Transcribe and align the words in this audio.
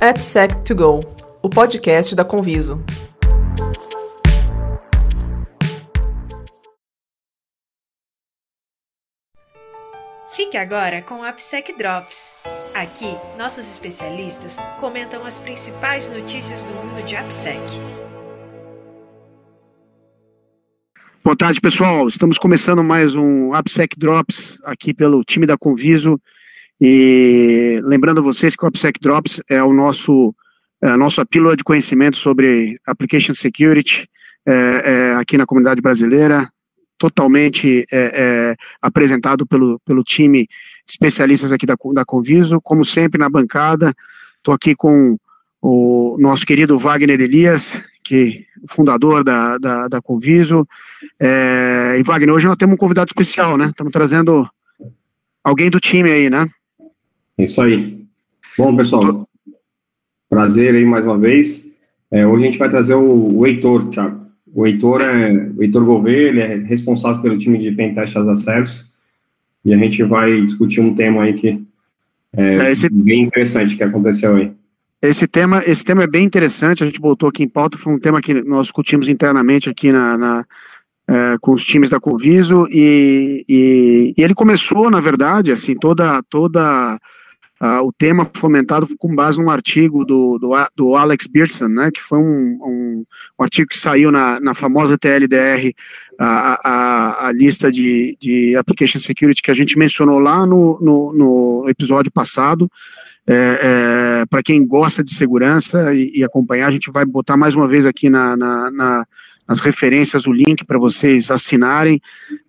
AppSec2Go, 0.00 1.00
o 1.42 1.50
podcast 1.50 2.14
da 2.14 2.24
Conviso. 2.24 2.84
Fique 10.36 10.56
agora 10.56 11.02
com 11.02 11.16
o 11.16 11.24
AppSec 11.24 11.76
Drops. 11.76 12.32
Aqui, 12.72 13.12
nossos 13.36 13.68
especialistas 13.68 14.58
comentam 14.78 15.26
as 15.26 15.40
principais 15.40 16.08
notícias 16.08 16.62
do 16.62 16.74
mundo 16.74 17.04
de 17.04 17.16
AppSec. 17.16 17.60
Boa 21.24 21.36
tarde, 21.36 21.60
pessoal. 21.60 22.06
Estamos 22.06 22.38
começando 22.38 22.84
mais 22.84 23.16
um 23.16 23.52
AppSec 23.52 23.98
Drops 23.98 24.60
aqui 24.62 24.94
pelo 24.94 25.24
time 25.24 25.44
da 25.44 25.58
Conviso. 25.58 26.20
E 26.80 27.80
lembrando 27.84 28.20
a 28.20 28.22
vocês 28.22 28.54
que 28.54 28.64
o 28.64 28.68
AppSec 28.68 29.00
Drops 29.00 29.42
é 29.48 29.62
o 29.62 29.72
nosso 29.72 30.34
é 30.80 30.90
a 30.90 30.96
nossa 30.96 31.26
pílula 31.26 31.56
de 31.56 31.64
conhecimento 31.64 32.16
sobre 32.16 32.78
application 32.86 33.34
security 33.34 34.08
é, 34.46 34.52
é, 34.52 35.14
aqui 35.16 35.36
na 35.36 35.44
comunidade 35.44 35.80
brasileira, 35.80 36.48
totalmente 36.96 37.84
é, 37.92 38.12
é, 38.14 38.56
apresentado 38.80 39.46
pelo, 39.46 39.80
pelo 39.80 40.02
time 40.02 40.46
de 40.46 40.92
especialistas 40.92 41.52
aqui 41.52 41.66
da, 41.66 41.76
da 41.92 42.04
Conviso, 42.04 42.60
como 42.60 42.84
sempre 42.84 43.18
na 43.18 43.28
bancada, 43.28 43.92
estou 44.36 44.54
aqui 44.54 44.74
com 44.74 45.16
o 45.60 46.16
nosso 46.20 46.46
querido 46.46 46.78
Wagner 46.78 47.20
Elias, 47.20 47.82
que 48.02 48.46
fundador 48.68 49.22
da, 49.22 49.58
da, 49.58 49.88
da 49.88 50.00
Conviso, 50.00 50.66
é, 51.20 51.96
e 51.98 52.02
Wagner, 52.02 52.34
hoje 52.34 52.46
nós 52.46 52.56
temos 52.56 52.74
um 52.74 52.78
convidado 52.78 53.10
especial, 53.10 53.58
né, 53.58 53.66
estamos 53.66 53.92
trazendo 53.92 54.48
alguém 55.44 55.68
do 55.68 55.80
time 55.80 56.10
aí, 56.10 56.30
né? 56.30 56.48
É 57.38 57.44
isso 57.44 57.60
aí. 57.60 58.04
Bom, 58.58 58.74
pessoal, 58.74 59.28
prazer 60.28 60.74
aí 60.74 60.84
mais 60.84 61.06
uma 61.06 61.16
vez. 61.16 61.68
É, 62.10 62.26
hoje 62.26 62.42
a 62.42 62.46
gente 62.46 62.58
vai 62.58 62.68
trazer 62.68 62.94
o, 62.94 63.38
o 63.38 63.46
Heitor, 63.46 63.88
Thiago. 63.90 64.26
O 64.52 64.66
Heitor 64.66 65.02
é 65.02 65.50
o 65.56 65.62
Heitor 65.62 65.84
Gouveia, 65.84 66.28
ele 66.28 66.40
é 66.40 66.56
responsável 66.56 67.22
pelo 67.22 67.38
time 67.38 67.58
de 67.58 67.70
Pentest 67.70 68.16
as 68.16 68.26
Acessos, 68.26 68.92
e 69.64 69.72
a 69.72 69.76
gente 69.76 70.02
vai 70.02 70.40
discutir 70.40 70.80
um 70.80 70.94
tema 70.94 71.22
aí 71.22 71.34
que 71.34 71.62
é, 72.36 72.54
é 72.56 72.72
esse, 72.72 72.88
bem 72.90 73.22
interessante 73.22 73.76
que 73.76 73.84
aconteceu 73.84 74.34
aí. 74.34 74.52
Esse 75.00 75.28
tema, 75.28 75.62
esse 75.64 75.84
tema 75.84 76.02
é 76.02 76.08
bem 76.08 76.24
interessante, 76.24 76.82
a 76.82 76.86
gente 76.86 77.00
botou 77.00 77.28
aqui 77.28 77.44
em 77.44 77.48
pauta, 77.48 77.78
foi 77.78 77.92
um 77.92 78.00
tema 78.00 78.20
que 78.20 78.34
nós 78.42 78.62
discutimos 78.62 79.08
internamente 79.08 79.68
aqui 79.68 79.92
na, 79.92 80.18
na 80.18 80.44
é, 81.06 81.36
com 81.40 81.52
os 81.52 81.64
times 81.64 81.90
da 81.90 82.00
Conviso, 82.00 82.66
e, 82.70 83.44
e, 83.48 84.14
e, 84.16 84.22
ele 84.22 84.34
começou, 84.34 84.90
na 84.90 84.98
verdade, 84.98 85.52
assim, 85.52 85.76
toda, 85.76 86.22
toda 86.28 86.98
Uh, 87.60 87.82
o 87.82 87.92
tema 87.92 88.30
fomentado 88.36 88.86
com 88.96 89.12
base 89.16 89.36
num 89.36 89.50
artigo 89.50 90.04
do, 90.04 90.38
do, 90.38 90.50
do 90.76 90.94
Alex 90.94 91.26
Beerson, 91.26 91.66
né, 91.66 91.90
que 91.92 92.00
foi 92.00 92.18
um, 92.18 92.22
um, 92.22 93.04
um, 93.36 93.42
artigo 93.42 93.68
que 93.68 93.76
saiu 93.76 94.12
na, 94.12 94.38
na 94.38 94.54
famosa 94.54 94.96
TLDR, 94.96 95.74
a, 96.16 96.60
a, 96.62 97.26
a 97.26 97.32
lista 97.32 97.72
de, 97.72 98.16
de 98.20 98.54
Application 98.54 99.00
Security 99.00 99.42
que 99.42 99.50
a 99.50 99.54
gente 99.54 99.76
mencionou 99.76 100.20
lá 100.20 100.46
no, 100.46 100.78
no, 100.80 101.12
no 101.12 101.68
episódio 101.68 102.12
passado. 102.12 102.70
É, 103.26 104.20
é, 104.22 104.26
Para 104.26 104.42
quem 104.42 104.64
gosta 104.64 105.02
de 105.02 105.12
segurança 105.12 105.92
e, 105.92 106.12
e, 106.14 106.24
acompanhar, 106.24 106.68
a 106.68 106.72
gente 106.72 106.90
vai 106.90 107.04
botar 107.04 107.36
mais 107.36 107.54
uma 107.54 107.68
vez 107.68 107.84
aqui 107.84 108.08
na, 108.08 108.36
na, 108.36 108.70
na 108.70 109.06
as 109.48 109.60
referências, 109.60 110.26
o 110.26 110.32
link 110.32 110.62
para 110.64 110.78
vocês 110.78 111.30
assinarem. 111.30 112.00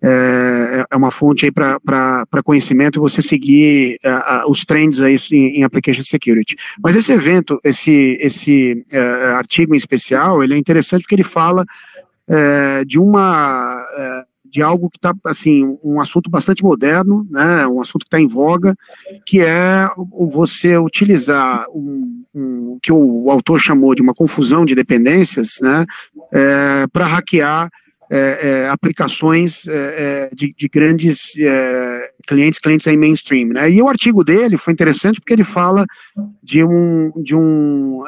É, 0.03 0.85
é 0.91 0.95
uma 0.97 1.09
fonte 1.09 1.45
aí 1.45 1.51
para 1.51 2.43
conhecimento 2.43 2.99
e 2.99 2.99
você 2.99 3.21
seguir 3.21 3.97
uh, 4.05 4.51
os 4.51 4.65
trends 4.65 4.99
aí 4.99 5.17
em, 5.31 5.59
em, 5.59 5.63
Application 5.63 6.03
Security. 6.03 6.57
Mas 6.83 6.95
esse 6.95 7.13
evento, 7.13 7.57
esse, 7.63 8.17
esse 8.19 8.85
uh, 8.91 9.35
artigo 9.35 9.73
em 9.73 9.77
especial, 9.77 10.43
ele 10.43 10.53
é 10.53 10.57
interessante 10.57 11.03
porque 11.03 11.15
ele 11.15 11.23
fala 11.23 11.63
uh, 11.63 12.85
de 12.85 12.99
uma 12.99 13.81
de 14.49 14.61
algo 14.61 14.89
que 14.89 14.97
está, 14.97 15.13
assim, 15.25 15.77
um 15.83 16.01
assunto 16.01 16.29
bastante 16.29 16.63
moderno, 16.63 17.27
né, 17.29 17.67
um 17.67 17.81
assunto 17.81 18.01
que 18.01 18.07
está 18.07 18.19
em 18.19 18.27
voga, 18.27 18.75
que 19.25 19.41
é 19.41 19.89
você 20.31 20.77
utilizar 20.77 21.65
um, 21.73 22.23
um 22.33 22.79
que 22.81 22.91
o, 22.91 23.29
autor 23.29 23.59
chamou 23.59 23.93
de 23.93 24.01
uma 24.01 24.13
confusão 24.13 24.65
de 24.65 24.75
dependências, 24.75 25.57
né, 25.61 25.85
é, 26.33 26.87
para 26.91 27.05
hackear 27.05 27.69
é, 28.11 28.39
é, 28.41 28.69
aplicações 28.69 29.67
é, 29.67 29.71
é, 29.71 30.29
de, 30.33 30.51
de, 30.57 30.67
grandes 30.67 31.31
é, 31.37 32.09
clientes, 32.27 32.59
clientes 32.59 32.87
aí 32.87 32.97
mainstream, 32.97 33.49
né? 33.49 33.69
E 33.69 33.79
o 33.83 33.87
artigo 33.87 34.23
dele 34.23 34.57
foi 34.57 34.73
interessante 34.73 35.19
porque 35.19 35.31
ele 35.31 35.43
fala 35.43 35.85
de 36.41 36.63
um 36.63 37.11
de 37.23 37.35
um 37.35 38.03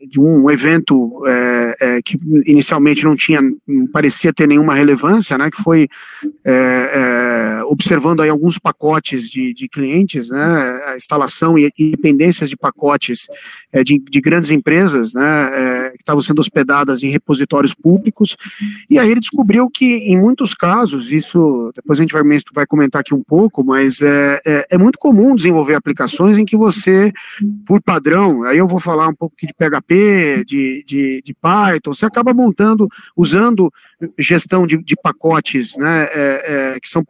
de 0.00 0.20
um 0.20 0.50
evento 0.50 1.22
é, 1.26 1.76
é, 1.80 2.02
que 2.02 2.18
inicialmente 2.46 3.04
não 3.04 3.16
tinha, 3.16 3.40
não 3.66 3.86
parecia 3.88 4.32
ter 4.32 4.46
nenhuma 4.46 4.74
relevância, 4.74 5.36
né, 5.36 5.50
que 5.50 5.60
foi 5.62 5.88
é, 6.44 6.52
é 6.52 7.27
observando 7.68 8.20
aí 8.20 8.28
alguns 8.28 8.58
pacotes 8.58 9.30
de, 9.30 9.52
de, 9.54 9.68
clientes, 9.68 10.30
né, 10.30 10.82
a 10.86 10.96
instalação 10.96 11.58
e, 11.58 11.70
e 11.78 11.90
dependências 11.90 12.48
de 12.48 12.56
pacotes 12.56 13.26
é, 13.72 13.84
de, 13.84 13.98
de, 13.98 14.20
grandes 14.20 14.50
empresas, 14.50 15.12
né, 15.12 15.50
é, 15.52 15.90
que 15.90 16.02
estavam 16.02 16.22
sendo 16.22 16.40
hospedadas 16.40 17.02
em 17.02 17.10
repositórios 17.10 17.74
públicos, 17.74 18.36
e 18.88 18.98
aí 18.98 19.10
ele 19.10 19.20
descobriu 19.20 19.68
que 19.70 19.84
em 19.84 20.18
muitos 20.18 20.54
casos, 20.54 21.12
isso 21.12 21.70
depois 21.74 21.98
a 21.98 22.02
gente 22.02 22.12
vai, 22.12 22.22
vai 22.52 22.66
comentar 22.66 23.00
aqui 23.00 23.14
um 23.14 23.22
pouco, 23.22 23.62
mas 23.64 24.00
é, 24.00 24.40
é 24.70 24.78
muito 24.78 24.98
comum 24.98 25.34
desenvolver 25.34 25.74
aplicações 25.74 26.38
em 26.38 26.44
que 26.44 26.56
você, 26.56 27.12
por 27.66 27.80
padrão, 27.82 28.44
aí 28.44 28.58
eu 28.58 28.66
vou 28.66 28.80
falar 28.80 29.08
um 29.08 29.14
pouco 29.14 29.34
aqui 29.36 29.46
de 29.46 29.54
PHP, 29.54 30.44
de, 30.46 30.84
de, 30.86 31.22
de 31.24 31.34
Python, 31.34 31.92
você 31.92 32.06
acaba 32.06 32.32
montando, 32.32 32.88
usando 33.16 33.72
gestão 34.18 34.66
de, 34.66 34.78
de 34.78 34.96
pacotes 34.96 35.76
né, 35.76 36.08
é, 36.12 36.74
é, 36.74 36.80
que 36.80 36.88
são 36.88 37.04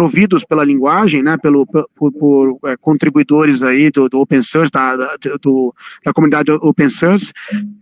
providos 0.00 0.46
pela 0.46 0.64
linguagem, 0.64 1.22
né, 1.22 1.36
pelo, 1.36 1.66
por, 1.66 2.10
por 2.10 2.58
é, 2.64 2.74
contribuidores 2.74 3.62
aí 3.62 3.90
do, 3.90 4.08
do 4.08 4.18
open 4.18 4.42
source, 4.42 4.72
da, 4.72 4.96
da, 4.96 5.16
do, 5.42 5.74
da 6.02 6.10
comunidade 6.10 6.50
open 6.50 6.88
source, 6.88 7.30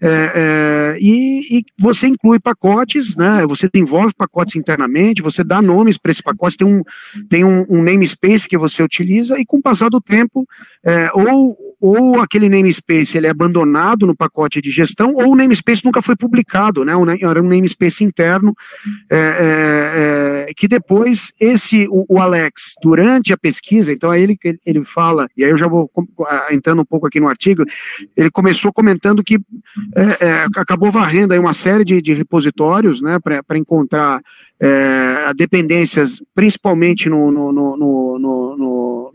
é, 0.02 0.08
é, 0.34 0.98
e, 1.00 1.58
e, 1.58 1.64
você 1.78 2.08
inclui 2.08 2.40
pacotes, 2.40 3.14
né, 3.14 3.46
você 3.46 3.68
desenvolve 3.72 4.12
pacotes 4.12 4.56
internamente, 4.56 5.22
você 5.22 5.44
dá 5.44 5.62
nomes 5.62 5.96
para 5.96 6.10
esses 6.10 6.20
pacotes, 6.20 6.56
tem 6.56 6.66
um, 6.66 6.82
tem 7.28 7.44
um, 7.44 7.64
um 7.70 7.84
namespace 7.84 8.48
que 8.48 8.58
você 8.58 8.82
utiliza, 8.82 9.38
e 9.38 9.46
com 9.46 9.58
o 9.58 9.62
passar 9.62 9.88
do 9.88 10.00
tempo, 10.00 10.44
é, 10.84 11.12
ou 11.14 11.56
ou 11.80 12.20
aquele 12.20 12.48
namespace 12.48 13.16
ele 13.16 13.26
é 13.26 13.30
abandonado 13.30 14.06
no 14.06 14.16
pacote 14.16 14.60
de 14.60 14.70
gestão, 14.70 15.14
ou 15.14 15.32
o 15.32 15.36
namespace 15.36 15.84
nunca 15.84 16.02
foi 16.02 16.16
publicado, 16.16 16.84
né? 16.84 16.92
Era 17.20 17.42
um 17.42 17.48
namespace 17.48 18.02
interno 18.02 18.54
é, 19.10 19.16
é, 19.16 20.50
é, 20.50 20.54
que 20.56 20.66
depois 20.66 21.32
esse 21.40 21.86
o, 21.88 22.04
o, 22.08 22.20
Alex 22.20 22.74
durante 22.82 23.32
a 23.32 23.36
pesquisa, 23.36 23.92
então 23.92 24.10
aí 24.10 24.22
ele 24.22 24.38
ele 24.66 24.84
fala 24.84 25.28
e 25.36 25.44
aí 25.44 25.50
eu 25.50 25.58
já 25.58 25.68
vou 25.68 25.90
entrando 26.50 26.82
um 26.82 26.84
pouco 26.84 27.06
aqui 27.06 27.20
no 27.20 27.28
artigo, 27.28 27.64
ele 28.16 28.30
começou 28.30 28.72
comentando 28.72 29.22
que 29.22 29.36
é, 29.94 30.26
é, 30.26 30.46
acabou 30.56 30.90
varrendo 30.90 31.32
aí 31.32 31.38
uma 31.38 31.52
série 31.52 31.84
de, 31.84 32.02
de 32.02 32.12
repositórios, 32.12 33.00
né? 33.00 33.18
Para 33.18 33.58
encontrar 33.58 34.20
é, 34.60 35.32
dependências, 35.34 36.22
principalmente 36.34 37.08
no, 37.08 37.30
no, 37.30 37.52
no, 37.52 37.76
no, 38.18 38.56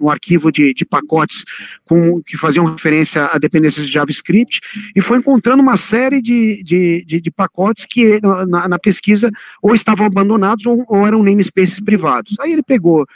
no 0.04 0.10
arquivo 0.10 0.52
de, 0.52 0.74
de, 0.74 0.86
pacotes 0.86 1.44
com, 1.86 2.22
que 2.22 2.38
faziam 2.38 2.66
referência 2.66 3.26
a 3.26 3.38
dependências 3.38 3.86
de 3.86 3.92
JavaScript, 3.92 4.60
e 4.96 5.02
foi 5.02 5.18
encontrando 5.18 5.64
uma 5.64 5.78
série 5.78 6.22
de, 6.22 6.62
de, 6.64 7.06
de, 7.06 7.22
de 7.22 7.32
pacotes 7.32 7.86
que 7.90 8.20
na, 8.22 8.68
na, 8.68 8.80
pesquisa 8.80 9.32
ou 9.62 9.74
estavam 9.74 10.06
abandonados 10.06 10.66
ou, 10.66 10.84
ou 10.88 11.08
eram 11.08 11.24
namespaces 11.24 11.80
privados. 11.80 12.36
Aí 12.40 12.52
ele 12.52 12.64
pegou 12.64 13.08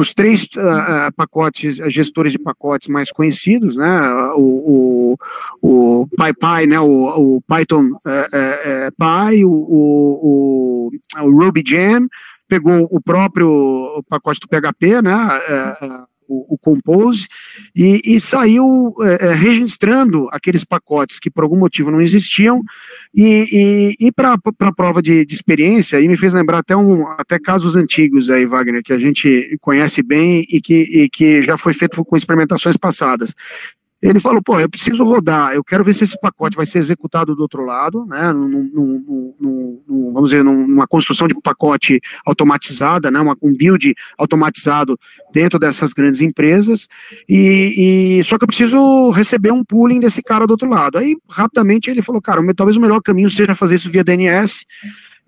os 0.00 0.14
três 0.14 0.44
uh, 0.44 1.12
pacotes, 1.14 1.76
gestores 1.92 2.32
de 2.32 2.38
pacotes 2.38 2.88
mais 2.88 3.12
conhecidos, 3.12 3.76
né, 3.76 4.10
o, 4.34 5.16
o, 5.60 6.00
o 6.00 6.08
PyPy, 6.16 6.66
né, 6.66 6.80
o, 6.80 7.36
o 7.36 7.42
Python 7.42 7.84
uh, 7.84 7.98
uh, 7.98 8.92
Py, 8.96 9.44
o, 9.44 9.50
o, 9.50 10.90
o, 11.20 11.52
Gem, 11.66 12.08
pegou 12.48 12.88
o 12.90 13.00
próprio 13.02 14.02
pacote 14.08 14.40
do 14.40 14.48
PHP, 14.48 15.02
né, 15.02 15.18
o, 16.32 16.54
o 16.54 16.58
Compose, 16.58 17.26
e, 17.76 18.00
e 18.04 18.20
saiu 18.20 18.92
é, 19.02 19.26
é, 19.26 19.34
registrando 19.34 20.28
aqueles 20.32 20.64
pacotes 20.64 21.18
que 21.18 21.30
por 21.30 21.44
algum 21.44 21.58
motivo 21.58 21.90
não 21.90 22.00
existiam, 22.00 22.62
e, 23.14 23.96
e, 24.00 24.06
e 24.06 24.12
para 24.12 24.34
a 24.34 24.72
prova 24.72 25.02
de, 25.02 25.26
de, 25.26 25.34
experiência, 25.34 26.00
e 26.00 26.08
me 26.08 26.16
fez 26.16 26.32
lembrar 26.32 26.58
até, 26.58 26.76
um, 26.76 27.06
até 27.18 27.38
casos 27.38 27.76
antigos 27.76 28.30
aí, 28.30 28.46
Wagner, 28.46 28.82
que 28.82 28.92
a 28.92 28.98
gente 28.98 29.56
conhece 29.60 30.02
bem 30.02 30.46
e 30.48 30.60
que, 30.60 30.74
e 30.74 31.10
que 31.10 31.42
já 31.42 31.58
foi 31.58 31.72
feito 31.72 32.02
com 32.04 32.16
experimentações 32.16 32.76
passadas. 32.76 33.34
Ele 34.02 34.18
falou, 34.18 34.42
pô, 34.42 34.58
eu 34.58 34.68
preciso 34.68 35.04
rodar, 35.04 35.54
eu 35.54 35.62
quero 35.62 35.84
ver 35.84 35.94
se 35.94 36.02
esse 36.02 36.20
pacote 36.20 36.56
vai 36.56 36.66
ser 36.66 36.78
executado 36.78 37.36
do 37.36 37.42
outro 37.42 37.64
lado, 37.64 38.04
né, 38.04 38.32
vamos 39.88 40.30
dizer, 40.30 40.42
numa 40.42 40.88
construção 40.88 41.28
de 41.28 41.34
pacote 41.40 42.00
automatizada, 42.26 43.12
né, 43.12 43.20
uma, 43.20 43.36
um 43.40 43.56
build 43.56 43.94
automatizado 44.18 44.98
dentro 45.32 45.56
dessas 45.56 45.92
grandes 45.92 46.20
empresas, 46.20 46.88
e, 47.28 48.18
e, 48.18 48.24
só 48.24 48.36
que 48.36 48.42
eu 48.42 48.48
preciso 48.48 49.10
receber 49.10 49.52
um 49.52 49.64
pooling 49.64 50.00
desse 50.00 50.20
cara 50.20 50.46
do 50.46 50.50
outro 50.50 50.68
lado. 50.68 50.98
Aí, 50.98 51.16
rapidamente, 51.30 51.88
ele 51.88 52.02
falou, 52.02 52.20
cara, 52.20 52.42
talvez 52.54 52.76
o 52.76 52.80
melhor 52.80 53.00
caminho 53.00 53.30
seja 53.30 53.54
fazer 53.54 53.76
isso 53.76 53.90
via 53.90 54.02
DNS, 54.02 54.66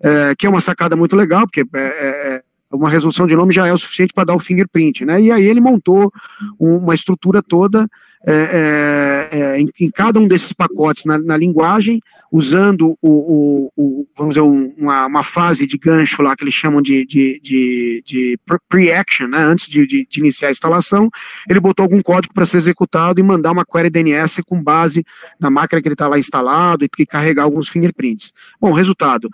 é, 0.01 0.35
que 0.37 0.45
é 0.45 0.49
uma 0.49 0.59
sacada 0.59 0.97
muito 0.97 1.15
legal, 1.15 1.47
porque 1.47 1.61
é, 1.61 1.79
é 1.79 2.41
uma 2.75 2.89
resolução 2.89 3.25
de 3.27 3.35
nome 3.35 3.53
já 3.53 3.67
é 3.67 3.73
o 3.73 3.77
suficiente 3.77 4.13
para 4.13 4.25
dar 4.25 4.35
o 4.35 4.39
fingerprint, 4.39 5.05
né? 5.05 5.21
E 5.21 5.31
aí 5.31 5.45
ele 5.45 5.61
montou 5.61 6.11
uma 6.59 6.93
estrutura 6.93 7.41
toda 7.41 7.87
é, 8.27 9.29
é, 9.31 9.39
é, 9.39 9.59
em, 9.59 9.69
em, 9.79 9.91
cada 9.91 10.19
um 10.19 10.27
desses 10.27 10.51
pacotes 10.51 11.05
na, 11.05 11.15
na 11.19 11.37
linguagem, 11.37 12.01
usando 12.31 12.97
o, 12.99 13.09
o, 13.09 13.71
o 13.77 14.07
vamos 14.17 14.33
dizer, 14.33 14.41
um, 14.41 14.73
uma, 14.79 15.05
uma, 15.05 15.23
fase 15.23 15.67
de 15.67 15.77
gancho 15.77 16.23
lá 16.23 16.35
que 16.35 16.43
eles 16.43 16.53
chamam 16.55 16.81
de, 16.81 17.05
de, 17.05 17.39
de, 17.39 18.03
de 18.03 18.39
pre-action, 18.67 19.27
né? 19.27 19.37
Antes 19.37 19.67
de, 19.67 19.85
de, 19.85 20.07
de, 20.09 20.19
iniciar 20.19 20.47
a 20.47 20.51
instalação, 20.51 21.07
ele 21.47 21.59
botou 21.59 21.83
algum 21.83 22.01
código 22.01 22.33
para 22.33 22.47
ser 22.47 22.57
executado 22.57 23.19
e 23.19 23.23
mandar 23.23 23.51
uma 23.51 23.63
query 23.63 23.91
DNS 23.91 24.41
com 24.43 24.63
base 24.63 25.05
na 25.39 25.51
máquina 25.51 25.79
que 25.79 25.87
ele 25.87 25.93
está 25.93 26.07
lá 26.07 26.17
instalado 26.17 26.83
e, 26.83 26.89
e 26.97 27.05
carregar 27.05 27.43
alguns 27.43 27.69
fingerprints. 27.69 28.33
Bom, 28.59 28.73
resultado. 28.73 29.29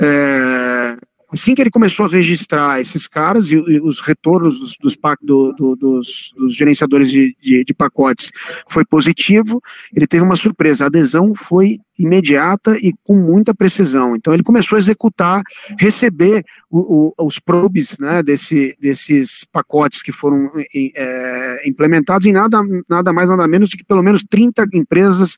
É, 0.00 0.96
assim 1.32 1.54
que 1.54 1.60
ele 1.60 1.70
começou 1.70 2.06
a 2.06 2.08
registrar 2.08 2.80
esses 2.80 3.06
caras 3.06 3.50
e, 3.50 3.54
e 3.54 3.80
os 3.80 4.00
retornos 4.00 4.58
dos, 4.58 4.76
dos, 4.80 4.96
do, 5.22 5.52
do, 5.52 5.76
dos, 5.76 6.32
dos 6.36 6.54
gerenciadores 6.54 7.10
de, 7.10 7.36
de, 7.40 7.64
de, 7.64 7.74
pacotes 7.74 8.30
foi 8.68 8.84
positivo, 8.84 9.60
ele 9.94 10.06
teve 10.06 10.22
uma 10.22 10.36
surpresa, 10.36 10.84
a 10.84 10.86
adesão 10.88 11.34
foi 11.34 11.78
imediata 12.00 12.76
e 12.78 12.94
com 13.04 13.14
muita 13.14 13.54
precisão. 13.54 14.16
Então 14.16 14.32
ele 14.32 14.42
começou 14.42 14.76
a 14.76 14.78
executar, 14.78 15.42
receber 15.78 16.44
o, 16.70 17.12
o, 17.18 17.26
os 17.26 17.38
probes 17.38 17.98
né, 17.98 18.22
desse, 18.22 18.76
desses 18.80 19.44
pacotes 19.52 20.02
que 20.02 20.12
foram 20.12 20.50
é, 20.74 21.68
implementados 21.68 22.26
em 22.26 22.32
nada, 22.32 22.60
nada 22.88 23.12
mais, 23.12 23.28
nada 23.28 23.46
menos 23.46 23.68
do 23.68 23.76
que 23.76 23.84
pelo 23.84 24.02
menos 24.02 24.24
30 24.24 24.66
empresas 24.72 25.36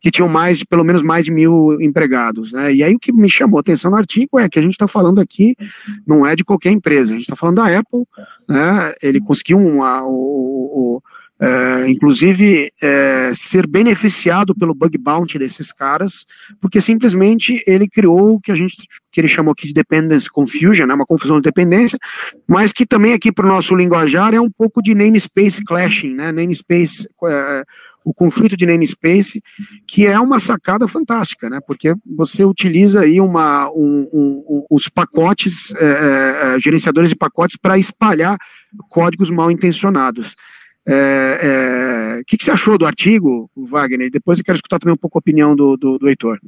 que 0.00 0.10
tinham 0.10 0.28
mais 0.28 0.58
de, 0.58 0.66
pelo 0.66 0.84
menos 0.84 1.02
mais 1.02 1.24
de 1.24 1.30
mil 1.30 1.80
empregados. 1.80 2.52
Né? 2.52 2.74
E 2.74 2.84
aí 2.84 2.94
o 2.94 2.98
que 2.98 3.12
me 3.12 3.28
chamou 3.28 3.58
a 3.58 3.60
atenção 3.60 3.90
no 3.90 3.96
artigo 3.96 4.38
é 4.38 4.48
que 4.48 4.58
a 4.58 4.62
gente 4.62 4.72
está 4.72 4.86
falando 4.86 5.20
aqui, 5.20 5.56
não 6.06 6.24
é 6.26 6.36
de 6.36 6.44
qualquer 6.44 6.70
empresa, 6.70 7.10
a 7.10 7.14
gente 7.14 7.22
está 7.22 7.36
falando 7.36 7.56
da 7.56 7.78
Apple, 7.78 8.04
né? 8.48 8.94
ele 9.02 9.20
conseguiu 9.20 9.58
uma, 9.58 10.04
o, 10.04 10.98
o 10.98 11.02
é, 11.40 11.88
inclusive 11.88 12.70
é, 12.82 13.32
ser 13.34 13.66
beneficiado 13.66 14.54
pelo 14.54 14.74
bug 14.74 14.96
bounty 14.98 15.38
desses 15.38 15.72
caras, 15.72 16.24
porque 16.60 16.80
simplesmente 16.80 17.62
ele 17.66 17.88
criou 17.88 18.34
o 18.34 18.40
que 18.40 18.52
a 18.52 18.56
gente 18.56 18.76
que 19.10 19.20
ele 19.20 19.28
chamou 19.28 19.52
aqui 19.52 19.68
de 19.68 19.72
dependence 19.72 20.28
confusion, 20.28 20.86
né, 20.86 20.94
uma 20.94 21.06
confusão 21.06 21.36
de 21.36 21.44
dependência, 21.44 21.96
mas 22.48 22.72
que 22.72 22.84
também 22.84 23.12
aqui 23.12 23.30
para 23.30 23.46
o 23.46 23.48
nosso 23.48 23.72
linguajar 23.76 24.34
é 24.34 24.40
um 24.40 24.50
pouco 24.50 24.82
de 24.82 24.92
namespace 24.92 25.64
clashing, 25.64 26.14
né, 26.14 26.32
namespace, 26.32 27.08
é, 27.24 27.62
o 28.04 28.12
conflito 28.12 28.56
de 28.56 28.66
namespace, 28.66 29.40
que 29.86 30.04
é 30.04 30.18
uma 30.18 30.40
sacada 30.40 30.88
fantástica, 30.88 31.48
né, 31.48 31.60
porque 31.64 31.94
você 32.04 32.44
utiliza 32.44 33.02
aí 33.02 33.20
uma, 33.20 33.70
um, 33.70 34.08
um, 34.12 34.44
um, 34.48 34.66
os 34.68 34.88
pacotes, 34.88 35.72
é, 35.76 36.56
é, 36.56 36.58
gerenciadores 36.58 37.08
de 37.08 37.16
pacotes 37.16 37.56
para 37.56 37.78
espalhar 37.78 38.36
códigos 38.90 39.30
mal 39.30 39.48
intencionados. 39.48 40.34
O 40.86 40.90
é, 40.90 42.18
é, 42.18 42.22
que, 42.26 42.36
que, 42.36 42.44
você 42.44 42.50
achou 42.50 42.76
do 42.76 42.86
artigo, 42.86 43.50
Wagner? 43.56 44.10
Depois 44.10 44.38
eu 44.38 44.44
quero 44.44 44.56
escutar 44.56 44.78
também 44.78 44.94
um 44.94 44.98
pouco 44.98 45.18
a 45.18 45.20
opinião 45.20 45.56
do, 45.56 45.76
do, 45.76 45.98
do 45.98 46.08
Heitor. 46.08 46.38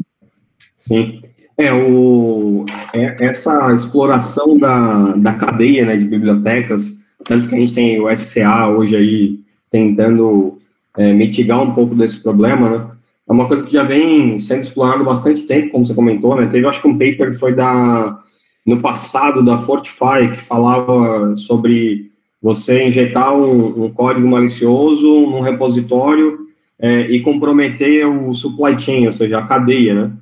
Sim. 0.77 1.23
É, 1.59 1.73
o, 1.73 2.67
é, 2.93 3.17
essa 3.25 3.73
exploração 3.73 4.59
da, 4.59 5.13
da 5.15 5.33
cadeia 5.35 5.87
né, 5.87 5.97
de 5.97 6.05
bibliotecas, 6.05 6.93
tanto 7.25 7.49
que 7.49 7.55
a 7.55 7.59
gente 7.59 7.73
tem 7.73 7.99
o 7.99 8.15
SCA 8.15 8.69
hoje 8.69 8.95
aí 8.95 9.41
tentando 9.71 10.59
é, 10.99 11.15
mitigar 11.15 11.63
um 11.63 11.73
pouco 11.73 11.95
desse 11.95 12.23
problema, 12.23 12.69
né? 12.69 12.91
É 13.29 13.33
uma 13.33 13.49
coisa 13.49 13.65
que 13.65 13.73
já 13.73 13.83
vem 13.83 14.39
sendo 14.39 14.61
explorado 14.61 15.03
bastante 15.03 15.47
tempo, 15.47 15.71
como 15.71 15.85
você 15.85 15.95
comentou, 15.95 16.37
né? 16.37 16.47
Teve, 16.47 16.67
acho 16.67 16.81
que 16.81 16.89
um 16.89 16.97
paper 16.97 17.37
foi 17.37 17.55
da 17.55 18.23
no 18.65 18.81
passado 18.81 19.45
da 19.45 19.59
Fortify 19.59 20.29
que 20.33 20.41
falava 20.41 21.35
sobre 21.37 22.11
você 22.47 22.85
injetar 22.85 23.35
um, 23.35 23.87
um 23.87 23.91
código 23.91 24.29
malicioso 24.29 25.05
num 25.05 25.41
repositório 25.41 26.47
é, 26.79 27.01
e 27.11 27.21
comprometer 27.21 28.07
o 28.07 28.33
supply 28.33 28.79
chain, 28.79 29.05
ou 29.05 29.13
seja, 29.13 29.41
a 29.41 29.47
cadeia, 29.49 29.95
né? 29.95 30.13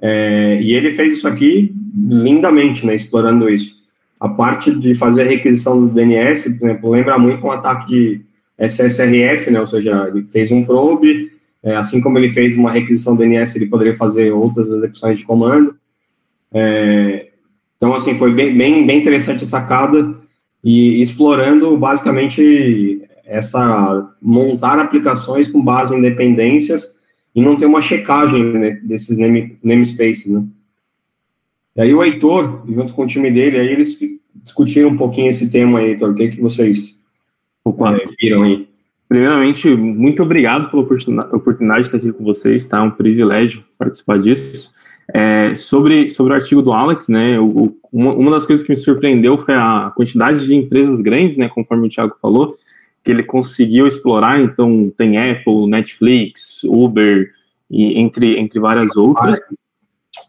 É, 0.00 0.58
e 0.62 0.72
ele 0.72 0.92
fez 0.92 1.18
isso 1.18 1.28
aqui 1.28 1.74
lindamente, 1.94 2.86
né, 2.86 2.94
explorando 2.94 3.50
isso. 3.50 3.74
A 4.18 4.30
parte 4.30 4.74
de 4.74 4.94
fazer 4.94 5.24
a 5.24 5.26
requisição 5.26 5.78
do 5.78 5.92
DNS, 5.92 6.58
por 6.58 6.64
exemplo, 6.70 6.90
lembra 6.90 7.18
muito 7.18 7.46
um 7.46 7.52
ataque 7.52 7.86
de 7.86 8.20
SSRF, 8.58 9.50
né, 9.50 9.60
ou 9.60 9.66
seja, 9.66 10.08
ele 10.08 10.24
fez 10.24 10.50
um 10.50 10.64
probe, 10.64 11.32
é, 11.62 11.76
assim 11.76 12.00
como 12.00 12.16
ele 12.16 12.30
fez 12.30 12.56
uma 12.56 12.70
requisição 12.70 13.14
DNS, 13.14 13.56
ele 13.56 13.66
poderia 13.66 13.94
fazer 13.94 14.32
outras 14.32 14.68
execuções 14.68 15.18
de 15.18 15.24
comando. 15.26 15.76
É, 16.50 17.28
então, 17.76 17.94
assim, 17.94 18.14
foi 18.14 18.32
bem, 18.32 18.56
bem, 18.56 18.86
bem 18.86 19.00
interessante 19.00 19.44
a 19.44 19.46
sacada, 19.46 20.23
e 20.64 21.00
explorando 21.00 21.76
basicamente 21.76 23.02
essa 23.26 24.10
montar 24.20 24.78
aplicações 24.78 25.46
com 25.46 25.62
base 25.62 25.94
em 25.94 26.00
dependências 26.00 26.98
e 27.34 27.42
não 27.42 27.56
ter 27.56 27.66
uma 27.66 27.80
checagem 27.80 28.60
desses 28.82 29.16
name, 29.18 29.58
namespaces, 29.62 30.26
né? 30.26 30.46
E 31.76 31.82
aí 31.82 31.94
o 31.94 32.02
Heitor, 32.02 32.64
junto 32.68 32.94
com 32.94 33.02
o 33.02 33.06
time 33.06 33.30
dele, 33.30 33.58
aí 33.58 33.68
eles 33.68 33.98
discutiram 34.34 34.90
um 34.90 34.96
pouquinho 34.96 35.28
esse 35.28 35.50
tema 35.50 35.80
aí, 35.80 35.90
Heitor, 35.90 36.12
o 36.12 36.14
que, 36.14 36.28
que 36.28 36.40
vocês 36.40 36.94
Opa. 37.64 37.96
É, 37.96 38.04
viram 38.20 38.42
aí? 38.42 38.68
Primeiramente, 39.08 39.68
muito 39.74 40.22
obrigado 40.22 40.70
pela 40.70 40.82
oportunidade 40.82 41.82
de 41.82 41.86
estar 41.86 41.98
aqui 41.98 42.12
com 42.12 42.24
vocês, 42.24 42.66
tá? 42.66 42.78
É 42.78 42.82
um 42.82 42.90
privilégio 42.90 43.64
participar 43.78 44.18
disso. 44.18 44.72
É, 45.12 45.54
sobre, 45.54 46.10
sobre 46.10 46.32
o 46.32 46.36
artigo 46.36 46.62
do 46.62 46.72
Alex, 46.72 47.08
né, 47.08 47.38
o, 47.38 47.76
uma, 47.94 48.12
uma 48.12 48.30
das 48.32 48.44
coisas 48.44 48.66
que 48.66 48.72
me 48.72 48.76
surpreendeu 48.76 49.38
foi 49.38 49.54
a 49.54 49.92
quantidade 49.94 50.44
de 50.44 50.56
empresas 50.56 51.00
grandes, 51.00 51.38
né, 51.38 51.48
conforme 51.48 51.86
o 51.86 51.90
Thiago 51.90 52.16
falou, 52.20 52.52
que 53.04 53.10
ele 53.12 53.22
conseguiu 53.22 53.86
explorar, 53.86 54.40
então 54.40 54.92
tem 54.96 55.16
Apple, 55.16 55.68
Netflix, 55.68 56.64
Uber, 56.64 57.30
e 57.70 57.98
entre, 57.98 58.38
entre 58.38 58.58
várias 58.58 58.96
outras. 58.96 59.40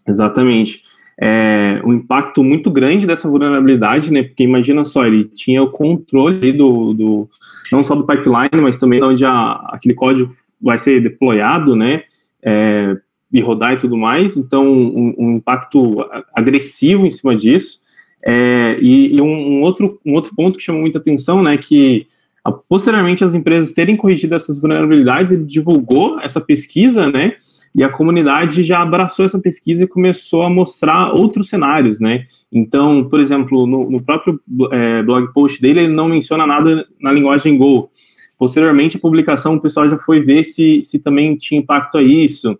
Exatamente. 0.07 0.81
É, 1.19 1.81
um 1.85 1.93
impacto 1.93 2.43
muito 2.43 2.69
grande 2.69 3.07
dessa 3.07 3.29
vulnerabilidade, 3.29 4.11
né? 4.11 4.23
Porque 4.23 4.43
imagina 4.43 4.83
só, 4.83 5.05
ele 5.05 5.23
tinha 5.23 5.63
o 5.63 5.71
controle 5.71 6.51
do, 6.51 6.93
do 6.93 7.29
não 7.71 7.83
só 7.83 7.95
do 7.95 8.05
pipeline, 8.05 8.61
mas 8.61 8.77
também 8.77 8.99
de 8.99 9.05
onde 9.05 9.25
a, 9.25 9.53
aquele 9.69 9.93
código 9.93 10.35
vai 10.61 10.77
ser 10.77 11.01
deployado, 11.01 11.75
né? 11.75 12.03
É, 12.43 12.97
e 13.31 13.41
rodar 13.41 13.73
e 13.73 13.77
tudo 13.77 13.97
mais, 13.97 14.37
então 14.37 14.67
um, 14.67 15.13
um 15.17 15.35
impacto 15.35 16.05
agressivo 16.33 17.05
em 17.05 17.09
cima 17.09 17.35
disso. 17.35 17.79
É, 18.25 18.77
e, 18.81 19.15
e 19.15 19.21
um, 19.21 19.57
um, 19.57 19.61
outro, 19.61 19.99
um 20.05 20.13
outro 20.13 20.33
ponto 20.35 20.57
que 20.57 20.63
chamou 20.63 20.81
muita 20.81 20.97
atenção, 20.97 21.43
né, 21.43 21.57
que 21.57 22.07
a, 22.43 22.51
posteriormente 22.51 23.23
as 23.23 23.35
empresas 23.35 23.71
terem 23.71 23.95
corrigido 23.95 24.33
essas 24.33 24.59
vulnerabilidades, 24.59 25.33
ele 25.33 25.43
divulgou 25.43 26.19
essa 26.19 26.41
pesquisa, 26.41 27.11
né, 27.11 27.33
e 27.75 27.83
a 27.83 27.89
comunidade 27.89 28.63
já 28.63 28.81
abraçou 28.81 29.25
essa 29.25 29.37
pesquisa 29.37 29.83
e 29.83 29.87
começou 29.87 30.43
a 30.43 30.49
mostrar 30.49 31.11
outros 31.11 31.49
cenários, 31.49 31.99
né? 31.99 32.23
Então, 32.49 33.03
por 33.03 33.19
exemplo, 33.19 33.67
no, 33.67 33.91
no 33.91 34.01
próprio 34.01 34.39
é, 34.71 35.03
blog 35.03 35.33
post 35.33 35.61
dele, 35.61 35.81
ele 35.81 35.93
não 35.93 36.07
menciona 36.07 36.47
nada 36.47 36.87
na 37.01 37.11
linguagem 37.11 37.57
Go. 37.57 37.89
Posteriormente, 38.37 38.95
a 38.95 38.99
publicação, 38.99 39.55
o 39.55 39.61
pessoal 39.61 39.89
já 39.89 39.97
foi 39.97 40.21
ver 40.21 40.43
se, 40.43 40.81
se 40.83 40.99
também 40.99 41.35
tinha 41.35 41.59
impacto 41.59 41.97
a 41.97 42.01
isso. 42.01 42.57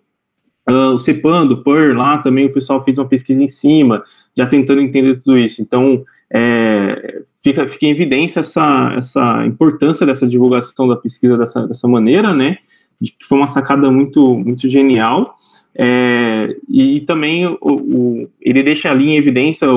Uh, 0.68 0.94
o 0.94 0.98
CEPAN, 0.98 1.46
do 1.46 1.64
PER, 1.64 1.96
lá 1.96 2.18
também 2.18 2.48
o 2.48 2.54
pessoal 2.54 2.84
fez 2.84 2.98
uma 2.98 3.08
pesquisa 3.08 3.44
em 3.44 3.48
cima, 3.48 4.04
já 4.36 4.48
tentando 4.48 4.82
entender 4.82 5.16
tudo 5.18 5.38
isso. 5.38 5.62
Então, 5.62 6.04
é, 6.34 7.22
fica, 7.44 7.68
fica 7.68 7.86
em 7.86 7.92
evidência 7.92 8.40
essa, 8.40 8.94
essa 8.98 9.46
importância 9.46 10.06
dessa 10.06 10.28
divulgação 10.28 10.88
da 10.88 10.96
pesquisa 10.96 11.38
dessa, 11.38 11.68
dessa 11.68 11.88
maneira, 11.88 12.34
né? 12.34 12.58
De 13.00 13.12
que 13.12 13.26
foi 13.26 13.38
uma 13.38 13.48
sacada 13.48 13.92
muito, 13.92 14.38
muito 14.40 14.68
genial. 14.68 15.36
É, 15.78 16.56
e, 16.68 16.98
e, 16.98 17.02
também 17.02 17.46
o, 17.46 17.58
o, 17.62 18.30
ele 18.42 18.64
deixa 18.64 18.90
ali 18.90 19.10
em 19.10 19.18
evidência 19.18 19.68